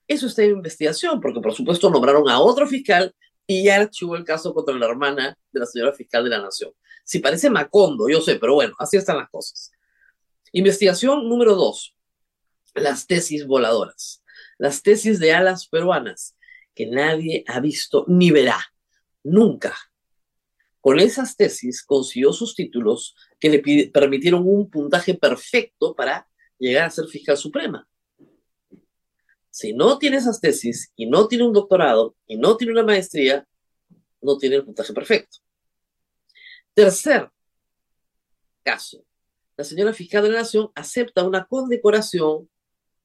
Eso 0.08 0.28
está 0.28 0.44
en 0.44 0.52
investigación, 0.52 1.20
porque 1.20 1.42
por 1.42 1.54
supuesto 1.54 1.90
nombraron 1.90 2.30
a 2.30 2.40
otro 2.40 2.68
fiscal 2.68 3.14
y 3.48 3.66
ya 3.66 3.78
archivó 3.78 4.16
el 4.16 4.24
caso 4.24 4.54
contra 4.54 4.76
la 4.76 4.86
hermana 4.86 5.38
de 5.52 5.60
la 5.60 5.66
señora 5.66 5.94
fiscal 5.94 6.24
de 6.24 6.30
la 6.30 6.42
nación. 6.42 6.72
Si 7.04 7.20
parece 7.20 7.50
Macondo, 7.50 8.10
yo 8.10 8.22
sé, 8.22 8.36
pero 8.36 8.56
bueno, 8.56 8.76
así 8.80 8.98
están 8.98 9.18
las 9.18 9.30
cosas. 9.30 9.72
Investigación 10.52 11.28
número 11.28 11.56
dos, 11.56 11.96
las 12.74 13.08
tesis 13.08 13.46
voladoras, 13.46 14.24
las 14.58 14.82
tesis 14.82 15.20
de 15.20 15.34
alas 15.34 15.68
peruanas 15.68 16.36
que 16.76 16.86
nadie 16.86 17.44
ha 17.48 17.60
visto 17.60 18.06
ni 18.08 18.30
verá, 18.32 18.60
nunca. 19.24 19.76
Con 20.82 21.00
esas 21.00 21.36
tesis 21.36 21.84
consiguió 21.84 22.32
sus 22.32 22.54
títulos 22.54 23.16
que 23.40 23.50
le 23.50 23.90
permitieron 23.90 24.44
un 24.46 24.70
puntaje 24.70 25.16
perfecto 25.16 25.96
para 25.96 26.28
llegar 26.60 26.86
a 26.86 26.92
ser 26.92 27.08
fiscal 27.08 27.38
suprema. 27.38 27.88
Si 29.50 29.74
no 29.74 29.98
tiene 29.98 30.18
esas 30.18 30.42
tesis 30.42 30.92
y 30.96 31.08
no 31.08 31.28
tiene 31.28 31.46
un 31.46 31.54
doctorado 31.54 32.16
y 32.28 32.38
no 32.38 32.58
tiene 32.58 32.74
una 32.74 32.84
maestría, 32.84 33.48
no 34.22 34.38
tiene 34.38 34.58
el 34.58 34.66
puntaje 34.66 34.94
perfecto. 34.94 35.38
Tercer 36.74 37.32
caso. 38.64 39.06
La 39.56 39.64
señora 39.64 39.94
fiscal 39.94 40.24
de 40.24 40.32
la 40.32 40.40
Nación 40.40 40.70
acepta 40.76 41.24
una 41.24 41.46
condecoración, 41.46 42.50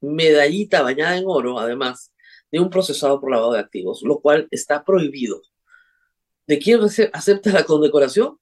medallita 0.01 0.83
bañada 0.83 1.17
en 1.17 1.25
oro, 1.27 1.59
además, 1.61 2.13
de 2.51 2.61
un 2.61 2.71
procesado 2.71 3.21
por 3.21 3.31
lavado 3.31 3.53
de 3.53 3.61
activos, 3.61 4.03
lo 4.03 4.21
cual 4.21 4.49
está 4.51 4.85
prohibido. 4.85 5.43
¿De 6.47 6.59
quién 6.59 6.81
acepta 7.13 7.53
la 7.53 7.65
condecoración? 7.65 8.39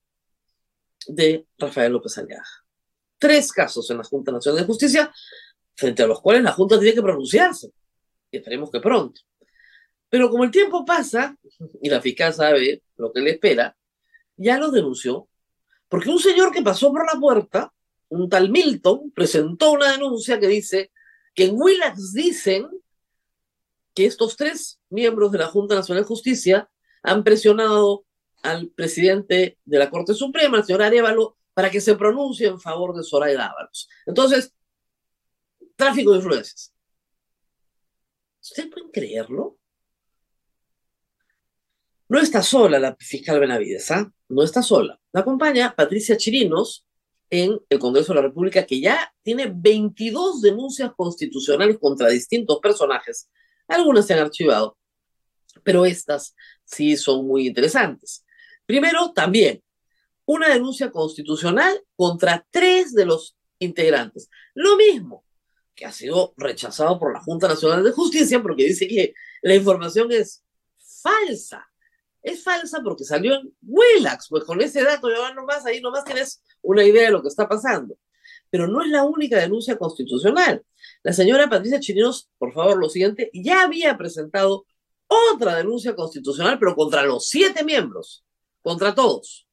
De 1.06 1.46
Rafael 1.58 1.92
López 1.92 2.16
Aliaga. 2.18 2.44
Tres 3.18 3.52
casos 3.52 3.90
en 3.90 3.98
la 3.98 4.04
Junta 4.04 4.32
Nacional 4.32 4.60
de 4.60 4.66
Justicia, 4.66 5.12
frente 5.74 6.02
a 6.02 6.06
los 6.06 6.20
cuales 6.20 6.42
la 6.42 6.52
Junta 6.52 6.78
tiene 6.78 6.94
que 6.94 7.02
pronunciarse. 7.02 7.70
Y 8.30 8.38
esperemos 8.38 8.70
que 8.70 8.80
pronto. 8.80 9.20
Pero 10.08 10.30
como 10.30 10.44
el 10.44 10.50
tiempo 10.50 10.84
pasa, 10.84 11.36
y 11.82 11.90
la 11.90 12.00
fiscal 12.00 12.32
sabe 12.32 12.82
lo 12.96 13.12
que 13.12 13.20
le 13.20 13.32
espera, 13.32 13.76
ya 14.36 14.58
lo 14.58 14.70
denunció, 14.70 15.28
porque 15.88 16.10
un 16.10 16.18
señor 16.18 16.52
que 16.52 16.62
pasó 16.62 16.90
por 16.90 17.06
la 17.06 17.18
puerta, 17.20 17.72
un 18.08 18.28
tal 18.28 18.50
Milton, 18.50 19.10
presentó 19.10 19.72
una 19.72 19.92
denuncia 19.92 20.38
que 20.38 20.48
dice 20.48 20.92
que 21.34 21.44
en 21.44 21.60
Willax 21.60 22.12
dicen 22.14 22.68
que 23.98 24.06
estos 24.06 24.36
tres 24.36 24.80
miembros 24.90 25.32
de 25.32 25.38
la 25.38 25.48
Junta 25.48 25.74
Nacional 25.74 26.04
de 26.04 26.08
Justicia 26.08 26.70
han 27.02 27.24
presionado 27.24 28.06
al 28.44 28.68
presidente 28.68 29.58
de 29.64 29.78
la 29.80 29.90
Corte 29.90 30.14
Suprema, 30.14 30.58
el 30.58 30.64
señor 30.64 30.84
Arevalo, 30.84 31.36
para 31.52 31.68
que 31.68 31.80
se 31.80 31.96
pronuncie 31.96 32.46
en 32.46 32.60
favor 32.60 32.96
de 32.96 33.02
Soraya 33.02 33.46
Ábalos. 33.46 33.88
Entonces, 34.06 34.54
tráfico 35.74 36.12
de 36.12 36.18
influencias. 36.18 36.72
¿Ustedes 38.40 38.70
pueden 38.70 38.92
creerlo? 38.92 39.58
No 42.08 42.20
está 42.20 42.40
sola 42.40 42.78
la 42.78 42.94
fiscal 43.00 43.40
Benavides, 43.40 43.90
¿ah? 43.90 44.08
No 44.28 44.44
está 44.44 44.62
sola. 44.62 45.00
La 45.10 45.22
acompaña 45.22 45.74
Patricia 45.74 46.16
Chirinos, 46.16 46.86
en 47.30 47.58
el 47.68 47.80
Congreso 47.80 48.12
de 48.12 48.20
la 48.20 48.28
República, 48.28 48.64
que 48.64 48.80
ya 48.80 49.12
tiene 49.24 49.52
22 49.52 50.40
denuncias 50.40 50.92
constitucionales 50.96 51.78
contra 51.80 52.08
distintos 52.08 52.60
personajes. 52.60 53.28
Algunas 53.68 54.06
se 54.06 54.14
han 54.14 54.20
archivado, 54.20 54.76
pero 55.62 55.84
estas 55.86 56.34
sí 56.64 56.96
son 56.96 57.26
muy 57.26 57.46
interesantes. 57.46 58.24
Primero, 58.66 59.12
también 59.12 59.62
una 60.24 60.48
denuncia 60.48 60.90
constitucional 60.90 61.82
contra 61.96 62.46
tres 62.50 62.92
de 62.92 63.06
los 63.06 63.36
integrantes. 63.58 64.28
Lo 64.54 64.76
mismo 64.76 65.24
que 65.74 65.86
ha 65.86 65.92
sido 65.92 66.34
rechazado 66.36 66.98
por 66.98 67.12
la 67.14 67.20
Junta 67.20 67.48
Nacional 67.48 67.84
de 67.84 67.92
Justicia 67.92 68.42
porque 68.42 68.64
dice 68.64 68.88
que 68.88 69.14
la 69.42 69.54
información 69.54 70.10
es 70.12 70.44
falsa. 71.02 71.66
Es 72.20 72.42
falsa 72.42 72.80
porque 72.82 73.04
salió 73.04 73.36
en 73.36 73.54
Willax, 73.62 74.26
pues 74.28 74.44
con 74.44 74.60
ese 74.60 74.82
dato 74.82 75.08
ya 75.08 75.32
nomás, 75.32 75.64
ahí 75.64 75.80
nomás 75.80 76.04
tienes 76.04 76.42
una 76.62 76.84
idea 76.84 77.04
de 77.04 77.12
lo 77.12 77.22
que 77.22 77.28
está 77.28 77.48
pasando. 77.48 77.96
Pero 78.50 78.66
no 78.66 78.82
es 78.82 78.88
la 78.88 79.04
única 79.04 79.38
denuncia 79.38 79.76
constitucional. 79.76 80.64
La 81.02 81.12
señora 81.12 81.48
Patricia 81.48 81.80
Chirinos, 81.80 82.28
por 82.38 82.52
favor, 82.52 82.78
lo 82.78 82.88
siguiente, 82.88 83.30
ya 83.32 83.62
había 83.62 83.96
presentado 83.96 84.66
otra 85.06 85.56
denuncia 85.56 85.94
constitucional, 85.94 86.58
pero 86.58 86.74
contra 86.74 87.02
los 87.04 87.28
siete 87.28 87.64
miembros, 87.64 88.24
contra 88.62 88.94
todos, 88.94 89.46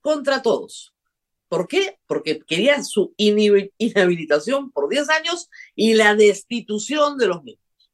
contra 0.00 0.42
todos. 0.42 0.94
¿Por 1.48 1.68
qué? 1.68 1.98
Porque 2.06 2.40
quería 2.40 2.82
su 2.82 3.14
inhabilitación 3.16 4.72
por 4.72 4.88
10 4.88 5.08
años 5.10 5.48
y 5.74 5.94
la 5.94 6.14
destitución 6.14 7.18
de 7.18 7.28
los 7.28 7.44
mismos. 7.44 7.90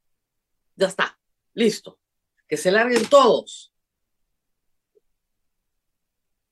Ya 0.77 0.87
está, 0.87 1.19
listo. 1.53 1.99
Que 2.49 2.57
se 2.57 2.71
larguen 2.71 3.07
todos. 3.07 3.73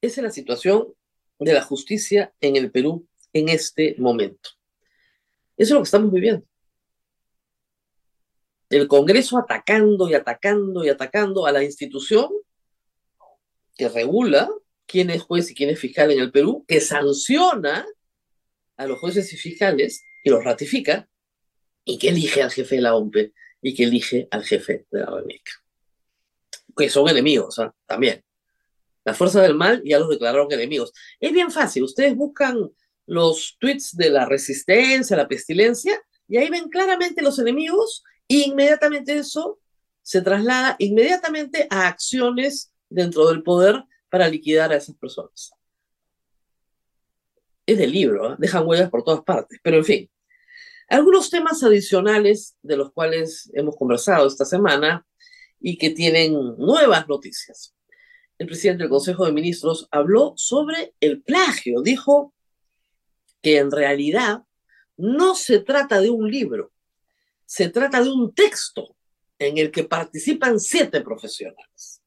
Esa 0.03 0.21
es 0.21 0.25
la 0.25 0.31
situación 0.31 0.95
de 1.39 1.55
la 1.55 1.63
justicia 1.63 2.35
en 2.41 2.57
el 2.57 2.71
Perú 2.71 3.07
en 3.33 3.49
este 3.49 3.95
momento. 3.99 4.51
Eso 5.57 5.69
es 5.69 5.71
lo 5.71 5.79
que 5.79 5.85
estamos 5.85 6.13
viviendo. 6.13 6.47
El 8.69 8.87
Congreso 8.87 9.39
atacando 9.39 10.09
y 10.09 10.15
atacando 10.15 10.85
y 10.85 10.89
atacando 10.89 11.47
a 11.47 11.53
la 11.53 11.65
institución 11.65 12.31
que 13.77 13.89
regula 13.89 14.51
quién 14.87 15.11
es 15.11 15.23
juez 15.23 15.51
y 15.51 15.55
quién 15.55 15.71
es 15.71 15.79
fiscal 15.79 16.11
en 16.11 16.21
el 16.21 16.31
Perú, 16.31 16.65
que 16.69 16.81
sanciona 16.81 17.87
a 18.77 18.87
los 18.87 18.99
jueces 18.99 19.33
y 19.33 19.37
fiscales 19.37 20.03
y 20.23 20.31
los 20.31 20.45
ratifica, 20.45 21.09
y 21.85 21.99
que 21.99 22.09
elige 22.09 22.43
al 22.43 22.51
jefe 22.51 22.77
de 22.77 22.83
la 22.83 22.95
OMP 22.95 23.33
y 23.63 23.75
que 23.75 23.85
elige 23.85 24.29
al 24.31 24.45
jefe 24.45 24.87
de 24.91 25.01
la 25.01 25.13
OMIC. 25.13 25.43
Que 26.77 26.89
son 26.89 27.09
enemigos, 27.09 27.59
¿ah? 27.59 27.75
también. 27.87 28.23
La 29.05 29.15
fuerza 29.15 29.43
del 29.43 29.55
mal 29.55 29.83
ya 29.85 29.99
los 29.99 30.11
declararon 30.11 30.51
enemigos. 30.53 30.93
Es 31.19 31.33
bien 31.33 31.51
fácil, 31.51 31.83
ustedes 31.83 32.15
buscan 32.15 32.71
los 33.11 33.57
tweets 33.59 33.97
de 33.97 34.09
la 34.09 34.25
resistencia, 34.25 35.17
la 35.17 35.27
pestilencia, 35.27 36.01
y 36.29 36.37
ahí 36.37 36.49
ven 36.49 36.69
claramente 36.69 37.23
los 37.23 37.41
enemigos, 37.41 38.05
e 38.29 38.37
inmediatamente 38.47 39.19
eso 39.19 39.59
se 40.01 40.23
traslada 40.23 40.77
inmediatamente 40.79 41.67
a 41.71 41.89
acciones 41.89 42.73
dentro 42.89 43.27
del 43.27 43.43
poder 43.43 43.83
para 44.11 44.29
liquidar 44.29 44.71
a 44.71 44.77
esas 44.77 44.95
personas. 44.95 45.51
Es 47.67 47.79
del 47.79 47.91
libro, 47.91 48.33
¿eh? 48.33 48.37
dejan 48.39 48.65
huellas 48.65 48.91
por 48.91 49.03
todas 49.03 49.25
partes, 49.25 49.59
pero 49.61 49.79
en 49.79 49.85
fin. 49.85 50.11
Algunos 50.89 51.31
temas 51.31 51.65
adicionales 51.65 52.57
de 52.63 52.77
los 52.77 52.93
cuales 52.93 53.51
hemos 53.55 53.77
conversado 53.77 54.29
esta 54.29 54.45
semana 54.45 55.05
y 55.59 55.79
que 55.79 55.91
tienen 55.91 56.33
nuevas 56.59 57.09
noticias. 57.09 57.75
El 58.39 58.47
presidente 58.47 58.85
del 58.85 58.91
Consejo 58.91 59.27
de 59.27 59.33
Ministros 59.33 59.89
habló 59.91 60.33
sobre 60.37 60.95
el 61.01 61.23
plagio. 61.23 61.83
Dijo 61.83 62.35
que 63.43 63.59
en 63.59 63.71
realidad 63.71 64.43
no 64.97 65.35
se 65.35 65.61
trata 65.61 66.01
de 66.01 66.11
un 66.11 66.31
libro, 66.31 66.73
se 67.47 67.69
trata 67.69 68.03
de 68.03 68.11
un 68.11 68.35
texto 68.35 68.97
en 69.39 69.59
el 69.59 69.71
que 69.71 69.85
participan 69.85 70.61
siete 70.61 71.01
profesionales 71.01 72.01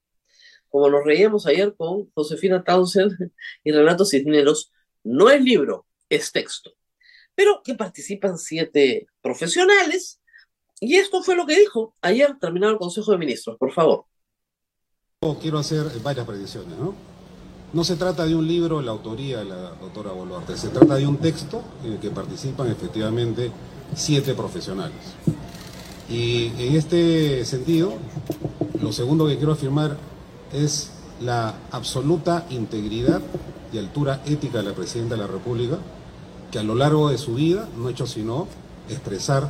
como 0.73 0.89
nos 0.89 1.05
reíamos 1.05 1.45
ayer 1.45 1.75
con 1.75 2.09
Josefina 2.15 2.63
Townsend 2.63 3.31
y 3.63 3.71
Renato 3.71 4.05
Cisneros, 4.05 4.71
no 5.03 5.29
es 5.29 5.39
libro, 5.39 5.85
es 6.09 6.31
texto. 6.31 6.71
Pero 7.35 7.61
que 7.63 7.75
participan 7.75 8.39
siete 8.39 9.05
profesionales. 9.21 10.19
Y 10.79 10.95
esto 10.95 11.21
fue 11.21 11.35
lo 11.35 11.45
que 11.45 11.59
dijo 11.59 11.95
ayer, 12.01 12.39
terminado 12.41 12.73
el 12.73 12.79
Consejo 12.79 13.11
de 13.11 13.19
Ministros. 13.19 13.55
Por 13.59 13.71
favor. 13.71 14.05
Quiero 15.39 15.59
hacer 15.59 15.85
varias 16.01 16.25
predicciones, 16.25 16.75
¿no? 16.75 17.12
No 17.73 17.83
se 17.83 17.95
trata 17.95 18.25
de 18.27 18.35
un 18.35 18.47
libro, 18.47 18.83
la 18.83 18.91
autoría 18.91 19.39
de 19.39 19.45
la 19.45 19.71
doctora 19.81 20.11
Boluarte, 20.11 20.55
se 20.55 20.67
trata 20.69 20.93
de 20.93 21.07
un 21.07 21.17
texto 21.17 21.63
en 21.83 21.93
el 21.93 21.97
que 21.97 22.11
participan 22.11 22.67
efectivamente 22.67 23.51
siete 23.95 24.35
profesionales. 24.35 24.99
Y 26.07 26.51
en 26.59 26.75
este 26.75 27.43
sentido, 27.45 27.93
lo 28.79 28.91
segundo 28.91 29.25
que 29.25 29.37
quiero 29.37 29.53
afirmar 29.53 29.97
es 30.53 30.91
la 31.19 31.55
absoluta 31.71 32.45
integridad 32.51 33.21
y 33.73 33.79
altura 33.79 34.21
ética 34.27 34.59
de 34.59 34.65
la 34.65 34.73
Presidenta 34.73 35.15
de 35.15 35.21
la 35.21 35.27
República, 35.27 35.79
que 36.51 36.59
a 36.59 36.63
lo 36.63 36.75
largo 36.75 37.09
de 37.09 37.17
su 37.17 37.33
vida 37.33 37.67
no 37.75 37.87
ha 37.87 37.91
hecho 37.91 38.05
sino 38.05 38.47
expresar 38.87 39.49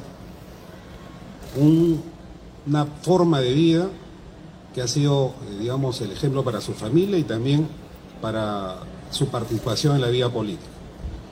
una 1.58 2.86
forma 3.02 3.42
de 3.42 3.52
vida 3.52 3.90
que 4.74 4.82
ha 4.82 4.88
sido, 4.88 5.34
eh, 5.50 5.58
digamos, 5.60 6.00
el 6.00 6.12
ejemplo 6.12 6.42
para 6.46 6.62
su 6.62 6.72
familia 6.72 7.18
y 7.18 7.24
también 7.24 7.68
para 8.24 8.78
su 9.12 9.28
participación 9.28 9.96
en 9.96 10.02
la 10.02 10.08
vida 10.08 10.30
política. 10.30 10.72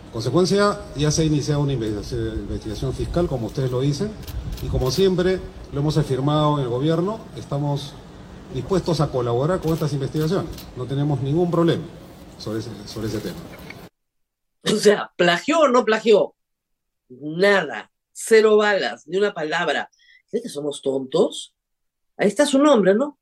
En 0.08 0.12
consecuencia, 0.12 0.78
ya 0.98 1.10
se 1.10 1.22
ha 1.22 1.26
iniciado 1.26 1.62
una 1.62 1.72
investigación 1.72 2.92
fiscal, 2.92 3.28
como 3.28 3.48
ustedes 3.48 3.72
lo 3.72 3.80
dicen, 3.80 4.12
y 4.62 4.68
como 4.68 4.92
siempre 4.92 5.40
lo 5.72 5.80
hemos 5.80 5.98
afirmado 5.98 6.58
en 6.58 6.66
el 6.66 6.70
gobierno, 6.70 7.22
estamos 7.38 7.94
dispuestos 8.54 9.00
a 9.00 9.08
colaborar 9.08 9.62
con 9.62 9.72
estas 9.72 9.94
investigaciones. 9.94 10.52
No 10.76 10.84
tenemos 10.84 11.22
ningún 11.22 11.50
problema 11.50 11.86
sobre 12.38 12.60
ese, 12.60 12.72
sobre 12.86 13.08
ese 13.08 13.20
tema. 13.20 13.40
O 14.66 14.76
sea, 14.76 15.14
¿plagió 15.16 15.62
o 15.62 15.68
no 15.70 15.86
plagió? 15.86 16.36
Nada. 17.08 17.90
Cero 18.12 18.58
balas, 18.58 19.08
ni 19.08 19.16
una 19.16 19.34
palabra. 19.34 19.90
¿Crees 20.30 20.44
que 20.44 20.50
somos 20.50 20.82
tontos? 20.82 21.56
Ahí 22.18 22.28
está 22.28 22.46
su 22.46 22.60
nombre, 22.60 22.94
¿no? 22.96 23.18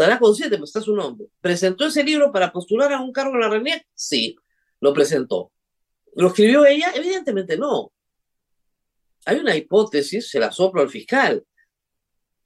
Estará 0.00 0.18
consciente, 0.18 0.56
pero 0.56 0.64
está 0.64 0.80
su 0.80 0.96
nombre. 0.96 1.28
¿Presentó 1.42 1.84
ese 1.84 2.02
libro 2.02 2.32
para 2.32 2.50
postular 2.50 2.90
a 2.90 3.02
un 3.02 3.12
cargo 3.12 3.34
en 3.34 3.40
la 3.40 3.50
RENIEC? 3.50 3.86
Sí, 3.92 4.34
lo 4.80 4.94
presentó. 4.94 5.52
¿Lo 6.16 6.28
escribió 6.28 6.64
ella? 6.64 6.90
Evidentemente 6.94 7.58
no. 7.58 7.92
Hay 9.26 9.36
una 9.36 9.54
hipótesis, 9.54 10.30
se 10.30 10.40
la 10.40 10.50
soplo 10.52 10.80
al 10.80 10.88
fiscal. 10.88 11.44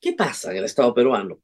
¿Qué 0.00 0.14
pasa 0.14 0.50
en 0.50 0.56
el 0.56 0.64
Estado 0.64 0.92
peruano? 0.92 1.40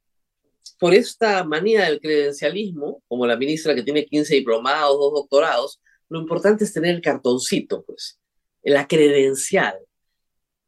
por 0.80 0.94
esta 0.94 1.44
manía 1.44 1.84
del 1.84 2.00
credencialismo, 2.00 3.02
como 3.06 3.26
la 3.26 3.36
ministra 3.36 3.74
que 3.74 3.82
tiene 3.82 4.06
15 4.06 4.34
diplomados, 4.34 4.98
dos 4.98 5.12
doctorados, 5.12 5.80
lo 6.08 6.18
importante 6.18 6.64
es 6.64 6.72
tener 6.72 6.94
el 6.94 7.02
cartoncito, 7.02 7.84
pues, 7.84 8.18
la 8.62 8.88
credencial. 8.88 9.78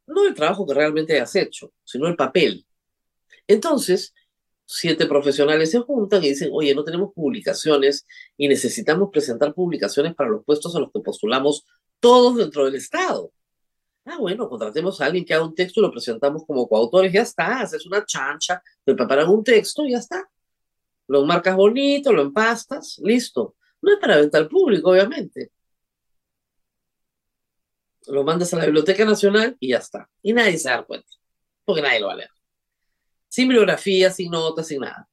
No 0.05 0.25
el 0.27 0.35
trabajo 0.35 0.67
que 0.67 0.75
realmente 0.75 1.19
has 1.19 1.35
hecho, 1.35 1.73
sino 1.83 2.07
el 2.07 2.15
papel. 2.15 2.65
Entonces, 3.47 4.13
siete 4.65 5.05
profesionales 5.05 5.71
se 5.71 5.79
juntan 5.79 6.23
y 6.23 6.29
dicen, 6.29 6.49
oye, 6.53 6.73
no 6.75 6.83
tenemos 6.83 7.13
publicaciones 7.13 8.05
y 8.37 8.47
necesitamos 8.47 9.09
presentar 9.11 9.53
publicaciones 9.53 10.15
para 10.15 10.29
los 10.29 10.43
puestos 10.45 10.75
a 10.75 10.79
los 10.79 10.91
que 10.91 11.01
postulamos 11.01 11.65
todos 11.99 12.37
dentro 12.37 12.65
del 12.65 12.75
Estado. 12.75 13.31
Ah, 14.05 14.17
bueno, 14.19 14.49
contratemos 14.49 14.99
a 14.99 15.05
alguien 15.05 15.23
que 15.23 15.33
haga 15.33 15.45
un 15.45 15.55
texto 15.55 15.79
y 15.79 15.83
lo 15.83 15.91
presentamos 15.91 16.43
como 16.45 16.67
coautores, 16.67 17.13
ya 17.13 17.21
está, 17.21 17.61
haces 17.61 17.85
una 17.85 18.05
chancha, 18.05 18.61
te 18.83 18.93
preparan 18.95 19.29
un 19.29 19.43
texto 19.43 19.83
ya 19.87 19.97
está. 19.97 20.29
Lo 21.07 21.25
marcas 21.25 21.55
bonito, 21.55 22.11
lo 22.11 22.21
empastas, 22.21 22.99
listo. 23.03 23.55
No 23.81 23.93
es 23.93 23.99
para 23.99 24.17
venta 24.17 24.37
al 24.37 24.47
público, 24.49 24.91
obviamente. 24.91 25.51
Lo 28.07 28.23
mandas 28.23 28.53
a 28.53 28.57
la 28.57 28.65
Biblioteca 28.65 29.05
Nacional 29.05 29.55
y 29.59 29.69
ya 29.69 29.77
está. 29.77 30.09
Y 30.21 30.33
nadie 30.33 30.57
se 30.57 30.69
da 30.69 30.83
cuenta, 30.83 31.07
porque 31.63 31.81
nadie 31.81 31.99
lo 31.99 32.07
va 32.07 32.13
a 32.13 32.15
leer. 32.17 32.29
Sin 33.33 33.47
bibliografía, 33.47 34.11
sin 34.11 34.29
notas, 34.29 34.67
sin 34.67 34.81
nada. 34.81 35.09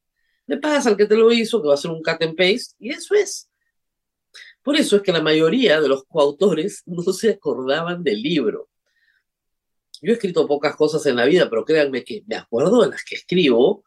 Le 0.46 0.59
pagas 0.59 0.87
al 0.87 0.94
que 0.94 1.06
te 1.06 1.16
lo 1.16 1.33
hizo, 1.33 1.62
que 1.62 1.68
va 1.68 1.72
a 1.72 1.78
ser 1.78 1.90
un 1.90 2.02
cut 2.02 2.22
and 2.22 2.37
paste, 2.37 2.74
y 2.78 2.90
eso 2.90 3.14
es. 3.14 3.50
Por 4.62 4.76
eso 4.76 4.96
es 4.96 5.02
que 5.02 5.11
la 5.11 5.22
mayoría 5.22 5.80
de 5.80 5.88
los 5.88 6.04
coautores 6.04 6.83
no 6.87 7.02
se 7.14 7.30
acordaban 7.30 8.04
del 8.04 8.20
libro. 8.20 8.68
Yo 10.02 10.12
he 10.12 10.16
escrito 10.16 10.46
pocas 10.46 10.76
cosas 10.76 11.06
en 11.06 11.16
la 11.16 11.24
vida, 11.24 11.48
pero 11.48 11.64
créanme 11.64 12.04
que 12.04 12.22
me 12.26 12.37
acuerdo 12.37 12.83
de 12.83 12.90
las 12.90 13.02
que 13.04 13.14
escribo, 13.14 13.85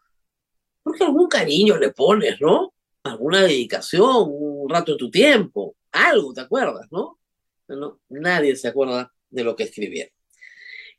porque 0.81 1.03
algún 1.03 1.27
cariño 1.27 1.77
le 1.77 1.91
pones, 1.91 2.41
¿no? 2.41 2.73
Alguna 3.03 3.43
dedicación, 3.43 4.29
un 4.31 4.67
rato 4.67 4.93
de 4.93 4.97
tu 4.97 5.11
tiempo, 5.11 5.75
algo 5.91 6.33
te 6.33 6.41
acuerdas, 6.41 6.87
¿no? 6.89 7.19
no 7.67 7.99
nadie 8.09 8.55
se 8.55 8.67
acuerda 8.67 9.13
de 9.29 9.43
lo 9.43 9.55
que 9.55 9.65
escribieron. 9.65 10.11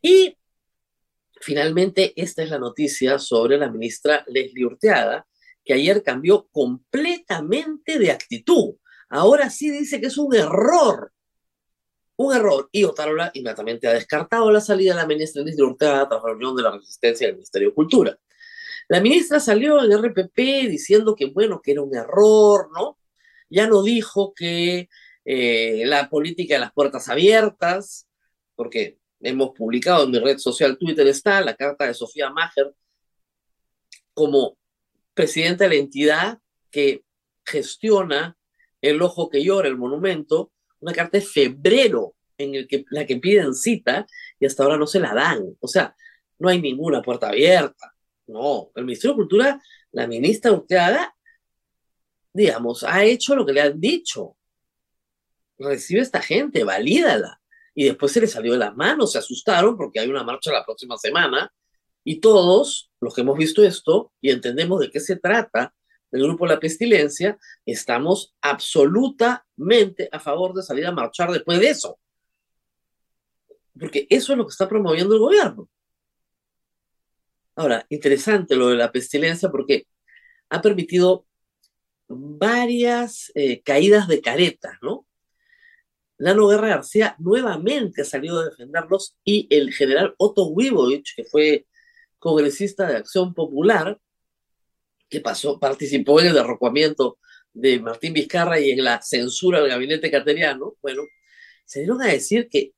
Y 0.00 0.36
finalmente, 1.40 2.12
esta 2.16 2.42
es 2.42 2.50
la 2.50 2.58
noticia 2.58 3.18
sobre 3.18 3.58
la 3.58 3.70
ministra 3.70 4.24
Leslie 4.26 4.66
Urteaga, 4.66 5.26
que 5.64 5.74
ayer 5.74 6.02
cambió 6.02 6.48
completamente 6.50 7.98
de 7.98 8.10
actitud. 8.10 8.74
Ahora 9.08 9.50
sí 9.50 9.70
dice 9.70 10.00
que 10.00 10.08
es 10.08 10.18
un 10.18 10.34
error 10.34 11.12
un 12.16 12.34
error. 12.34 12.68
Y 12.72 12.84
Otárola 12.84 13.30
inmediatamente 13.34 13.88
ha 13.88 13.92
descartado 13.92 14.50
la 14.50 14.60
salida 14.60 14.94
de 14.94 15.00
la 15.00 15.06
ministra 15.06 15.42
Liz 15.42 15.58
Hurtado 15.58 16.08
tras 16.08 16.22
la 16.22 16.28
reunión 16.28 16.56
de 16.56 16.62
la 16.62 16.72
resistencia 16.72 17.26
del 17.26 17.36
Ministerio 17.36 17.68
de 17.68 17.74
Cultura. 17.74 18.18
La 18.88 19.00
ministra 19.00 19.40
salió 19.40 19.82
en 19.82 19.92
RPP 19.92 20.36
diciendo 20.68 21.14
que, 21.14 21.26
bueno, 21.26 21.60
que 21.62 21.72
era 21.72 21.82
un 21.82 21.94
error, 21.94 22.68
¿no? 22.72 22.98
Ya 23.48 23.66
no 23.66 23.82
dijo 23.82 24.34
que 24.34 24.88
eh, 25.24 25.82
la 25.86 26.08
política 26.10 26.54
de 26.54 26.60
las 26.60 26.72
puertas 26.72 27.08
abiertas, 27.08 28.06
porque 28.54 28.98
hemos 29.24 29.50
publicado 29.50 30.04
en 30.04 30.10
mi 30.10 30.18
red 30.18 30.38
social 30.38 30.76
Twitter 30.78 31.06
está 31.06 31.40
la 31.40 31.56
carta 31.56 31.86
de 31.86 31.94
Sofía 31.94 32.30
Mager 32.30 32.72
como 34.12 34.56
presidenta 35.14 35.64
de 35.64 35.70
la 35.70 35.76
entidad 35.76 36.38
que 36.70 37.04
gestiona 37.44 38.36
el 38.80 39.00
ojo 39.02 39.30
que 39.30 39.42
llora, 39.42 39.68
el 39.68 39.78
monumento, 39.78 40.52
una 40.80 40.92
carta 40.92 41.18
de 41.18 41.24
febrero 41.24 42.14
en 42.36 42.66
la 42.90 43.06
que 43.06 43.16
piden 43.16 43.54
cita 43.54 44.06
y 44.38 44.46
hasta 44.46 44.62
ahora 44.62 44.76
no 44.76 44.86
se 44.86 45.00
la 45.00 45.14
dan. 45.14 45.56
O 45.60 45.68
sea, 45.68 45.96
no 46.38 46.48
hay 46.48 46.60
ninguna 46.60 47.00
puerta 47.00 47.28
abierta. 47.28 47.94
No, 48.26 48.70
el 48.74 48.84
Ministerio 48.84 49.14
de 49.14 49.16
Cultura, 49.16 49.62
la 49.92 50.06
ministra 50.06 50.52
Urteaga, 50.52 51.14
digamos, 52.32 52.84
ha 52.84 53.04
hecho 53.04 53.34
lo 53.36 53.46
que 53.46 53.52
le 53.52 53.62
han 53.62 53.80
dicho. 53.80 54.36
Recibe 55.58 56.00
esta 56.00 56.20
gente, 56.20 56.64
valídala. 56.64 57.40
Y 57.74 57.84
después 57.84 58.12
se 58.12 58.20
le 58.20 58.26
salió 58.26 58.52
de 58.52 58.58
las 58.58 58.76
manos, 58.76 59.12
se 59.12 59.18
asustaron 59.18 59.76
porque 59.76 60.00
hay 60.00 60.08
una 60.08 60.22
marcha 60.22 60.52
la 60.52 60.64
próxima 60.64 60.96
semana. 60.96 61.52
Y 62.04 62.20
todos 62.20 62.90
los 63.00 63.14
que 63.14 63.22
hemos 63.22 63.36
visto 63.36 63.62
esto 63.64 64.12
y 64.20 64.30
entendemos 64.30 64.80
de 64.80 64.90
qué 64.90 65.00
se 65.00 65.16
trata, 65.16 65.74
del 66.14 66.22
grupo 66.22 66.46
La 66.46 66.60
Pestilencia, 66.60 67.36
estamos 67.66 68.36
absolutamente 68.40 70.08
a 70.12 70.20
favor 70.20 70.54
de 70.54 70.62
salir 70.62 70.86
a 70.86 70.92
marchar 70.92 71.32
después 71.32 71.58
de 71.58 71.70
eso. 71.70 71.98
Porque 73.76 74.06
eso 74.08 74.32
es 74.32 74.38
lo 74.38 74.46
que 74.46 74.52
está 74.52 74.68
promoviendo 74.68 75.14
el 75.14 75.20
gobierno. 75.20 75.68
Ahora, 77.56 77.84
interesante 77.88 78.54
lo 78.54 78.68
de 78.68 78.76
la 78.76 78.92
pestilencia 78.92 79.50
porque 79.50 79.88
ha 80.50 80.62
permitido 80.62 81.26
varias 82.06 83.32
eh, 83.34 83.60
caídas 83.62 84.06
de 84.06 84.20
caretas, 84.20 84.78
¿no? 84.82 85.06
Lano 86.18 86.46
Guerra 86.48 86.68
García 86.68 87.16
nuevamente 87.18 88.02
ha 88.02 88.04
salido 88.04 88.40
a 88.40 88.44
defenderlos 88.44 89.16
y 89.24 89.46
el 89.50 89.72
general 89.72 90.14
Otto 90.18 90.46
Wibovich, 90.46 91.14
que 91.16 91.24
fue 91.24 91.66
congresista 92.18 92.86
de 92.86 92.96
Acción 92.96 93.34
Popular, 93.34 94.00
que 95.08 95.20
pasó, 95.20 95.58
participó 95.58 96.20
en 96.20 96.28
el 96.28 96.34
derrocamiento 96.34 97.18
de 97.52 97.80
Martín 97.80 98.12
Vizcarra 98.12 98.58
y 98.58 98.70
en 98.70 98.84
la 98.84 99.02
censura 99.02 99.60
del 99.60 99.70
gabinete 99.70 100.10
cateriano, 100.10 100.76
bueno, 100.82 101.02
se 101.64 101.80
dieron 101.80 102.02
a 102.02 102.06
decir 102.06 102.48
que 102.48 102.74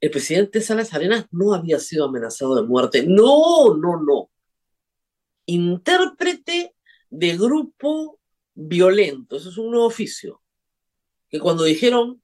el 0.00 0.10
presidente 0.10 0.60
Salas 0.60 0.92
Arenas 0.94 1.26
no 1.30 1.54
había 1.54 1.78
sido 1.78 2.06
amenazado 2.06 2.54
de 2.56 2.62
muerte. 2.62 3.04
No, 3.06 3.74
no, 3.76 4.00
no. 4.02 4.30
Intérprete 5.46 6.74
de 7.08 7.36
grupo 7.36 8.20
violento. 8.54 9.36
Eso 9.36 9.50
es 9.50 9.58
un 9.58 9.70
nuevo 9.70 9.86
oficio. 9.86 10.42
Que 11.28 11.40
cuando 11.40 11.64
dijeron 11.64 12.22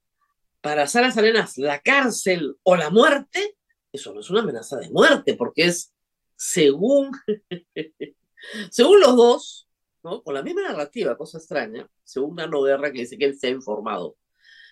para 0.62 0.87
Salas 0.87 1.18
Arenas 1.18 1.59
la 1.59 1.81
cárcel 1.81 2.57
o 2.62 2.77
la 2.77 2.88
muerte, 2.88 3.57
eso 3.92 4.14
no 4.14 4.20
es 4.20 4.31
una 4.31 4.40
amenaza 4.40 4.79
de 4.79 4.88
muerte, 4.90 5.35
porque 5.35 5.64
es 5.64 5.92
según, 6.37 7.11
según 8.70 9.01
los 9.01 9.16
dos, 9.16 9.68
¿no? 10.03 10.22
con 10.22 10.35
la 10.35 10.42
misma 10.42 10.62
narrativa, 10.62 11.18
cosa 11.18 11.38
extraña, 11.38 11.87
según 12.05 12.33
una 12.33 12.46
Guerra 12.46 12.92
que 12.92 13.01
dice 13.01 13.18
que 13.18 13.27
él 13.27 13.38
se 13.38 13.48
ha 13.48 13.51
informado. 13.51 14.16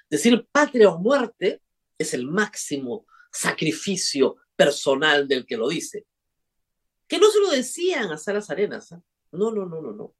Decir 0.08 0.48
patria 0.50 0.90
o 0.90 0.98
muerte 0.98 1.60
es 1.98 2.14
el 2.14 2.26
máximo 2.26 3.04
sacrificio 3.32 4.36
personal 4.56 5.26
del 5.26 5.44
que 5.44 5.56
lo 5.56 5.68
dice. 5.68 6.06
Que 7.06 7.18
no 7.18 7.28
se 7.30 7.40
lo 7.40 7.50
decían 7.50 8.12
a 8.12 8.16
Salas 8.16 8.48
Arenas. 8.50 8.92
¿eh? 8.92 9.00
No, 9.32 9.50
no, 9.50 9.66
no, 9.66 9.80
no, 9.80 9.92
no. 9.92 10.14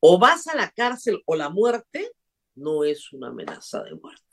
O 0.00 0.18
vas 0.18 0.46
a 0.48 0.56
la 0.56 0.70
cárcel 0.70 1.22
o 1.26 1.36
la 1.36 1.48
muerte 1.48 2.12
no 2.56 2.84
es 2.84 3.12
una 3.12 3.28
amenaza 3.28 3.82
de 3.82 3.94
muerte. 3.94 4.28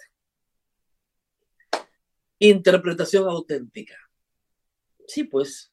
Interpretación 2.49 3.27
auténtica. 3.27 3.95
Sí, 5.07 5.23
pues. 5.23 5.71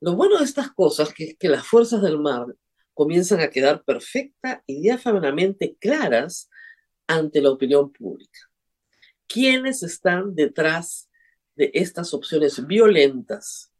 Lo 0.00 0.14
bueno 0.14 0.38
de 0.38 0.44
estas 0.44 0.70
cosas 0.72 1.12
es 1.16 1.36
que 1.38 1.48
las 1.48 1.66
fuerzas 1.66 2.02
del 2.02 2.18
mar 2.18 2.46
comienzan 2.94 3.40
a 3.40 3.50
quedar 3.50 3.84
perfecta 3.84 4.62
y 4.66 4.82
diáfanamente 4.82 5.76
claras 5.80 6.50
ante 7.06 7.40
la 7.40 7.50
opinión 7.50 7.92
pública 7.92 8.38
quiénes 9.26 9.82
están 9.82 10.34
detrás 10.34 11.10
de 11.54 11.70
estas 11.74 12.12
opciones 12.12 12.66
violentas. 12.66 13.72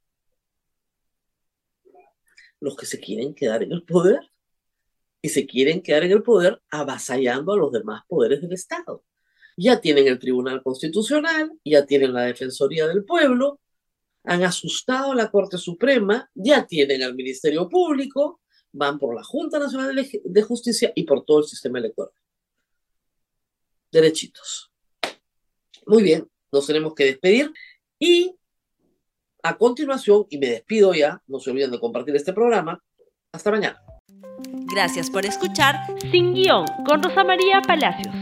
Los 2.59 2.77
que 2.77 2.87
se 2.87 2.99
quieren 2.99 3.35
quedar 3.35 3.63
en 3.63 3.73
el 3.73 3.85
poder 3.85 4.21
y 5.21 5.29
se 5.29 5.47
quieren 5.47 5.83
quedar 5.83 6.05
en 6.05 6.13
el 6.13 6.23
poder 6.23 6.63
avasallando 6.71 7.53
a 7.53 7.57
los 7.57 7.71
demás 7.71 8.03
poderes 8.09 8.41
del 8.41 8.53
Estado. 8.53 9.05
Ya 9.57 9.81
tienen 9.81 10.09
el 10.09 10.19
Tribunal 10.19 10.63
Constitucional, 10.63 11.53
ya 11.65 11.85
tienen 11.87 12.13
la 12.13 12.23
Defensoría 12.23 12.87
del 12.87 13.05
Pueblo, 13.05 13.61
han 14.25 14.43
asustado 14.45 15.13
a 15.13 15.15
la 15.15 15.31
Corte 15.31 15.59
Suprema, 15.59 16.31
ya 16.35 16.67
tienen 16.67 17.03
al 17.03 17.15
Ministerio 17.15 17.69
Público, 17.69 18.41
van 18.73 18.99
por 18.99 19.15
la 19.15 19.23
Junta 19.23 19.59
Nacional 19.59 19.95
de 20.25 20.43
Justicia 20.43 20.93
y 20.95 21.05
por 21.05 21.25
todo 21.25 21.41
el 21.41 21.45
sistema 21.45 21.79
electoral. 21.79 22.13
Derechitos. 23.91 24.71
Muy 25.87 26.03
bien, 26.03 26.27
nos 26.51 26.67
tenemos 26.67 26.95
que 26.95 27.05
despedir 27.05 27.53
y 27.99 28.37
a 29.43 29.59
continuación, 29.59 30.27
y 30.31 30.39
me 30.39 30.47
despido 30.47 30.95
ya, 30.95 31.21
no 31.27 31.41
se 31.41 31.51
olviden 31.51 31.73
de 31.73 31.81
compartir 31.81 32.15
este 32.15 32.33
programa, 32.33 32.81
hasta 33.33 33.51
mañana. 33.51 33.83
Gracias 34.73 35.11
por 35.11 35.27
escuchar 35.27 35.75
Sin 36.11 36.33
Guión 36.33 36.65
con 36.87 37.03
Rosa 37.03 37.25
María 37.25 37.61
Palacios. 37.61 38.22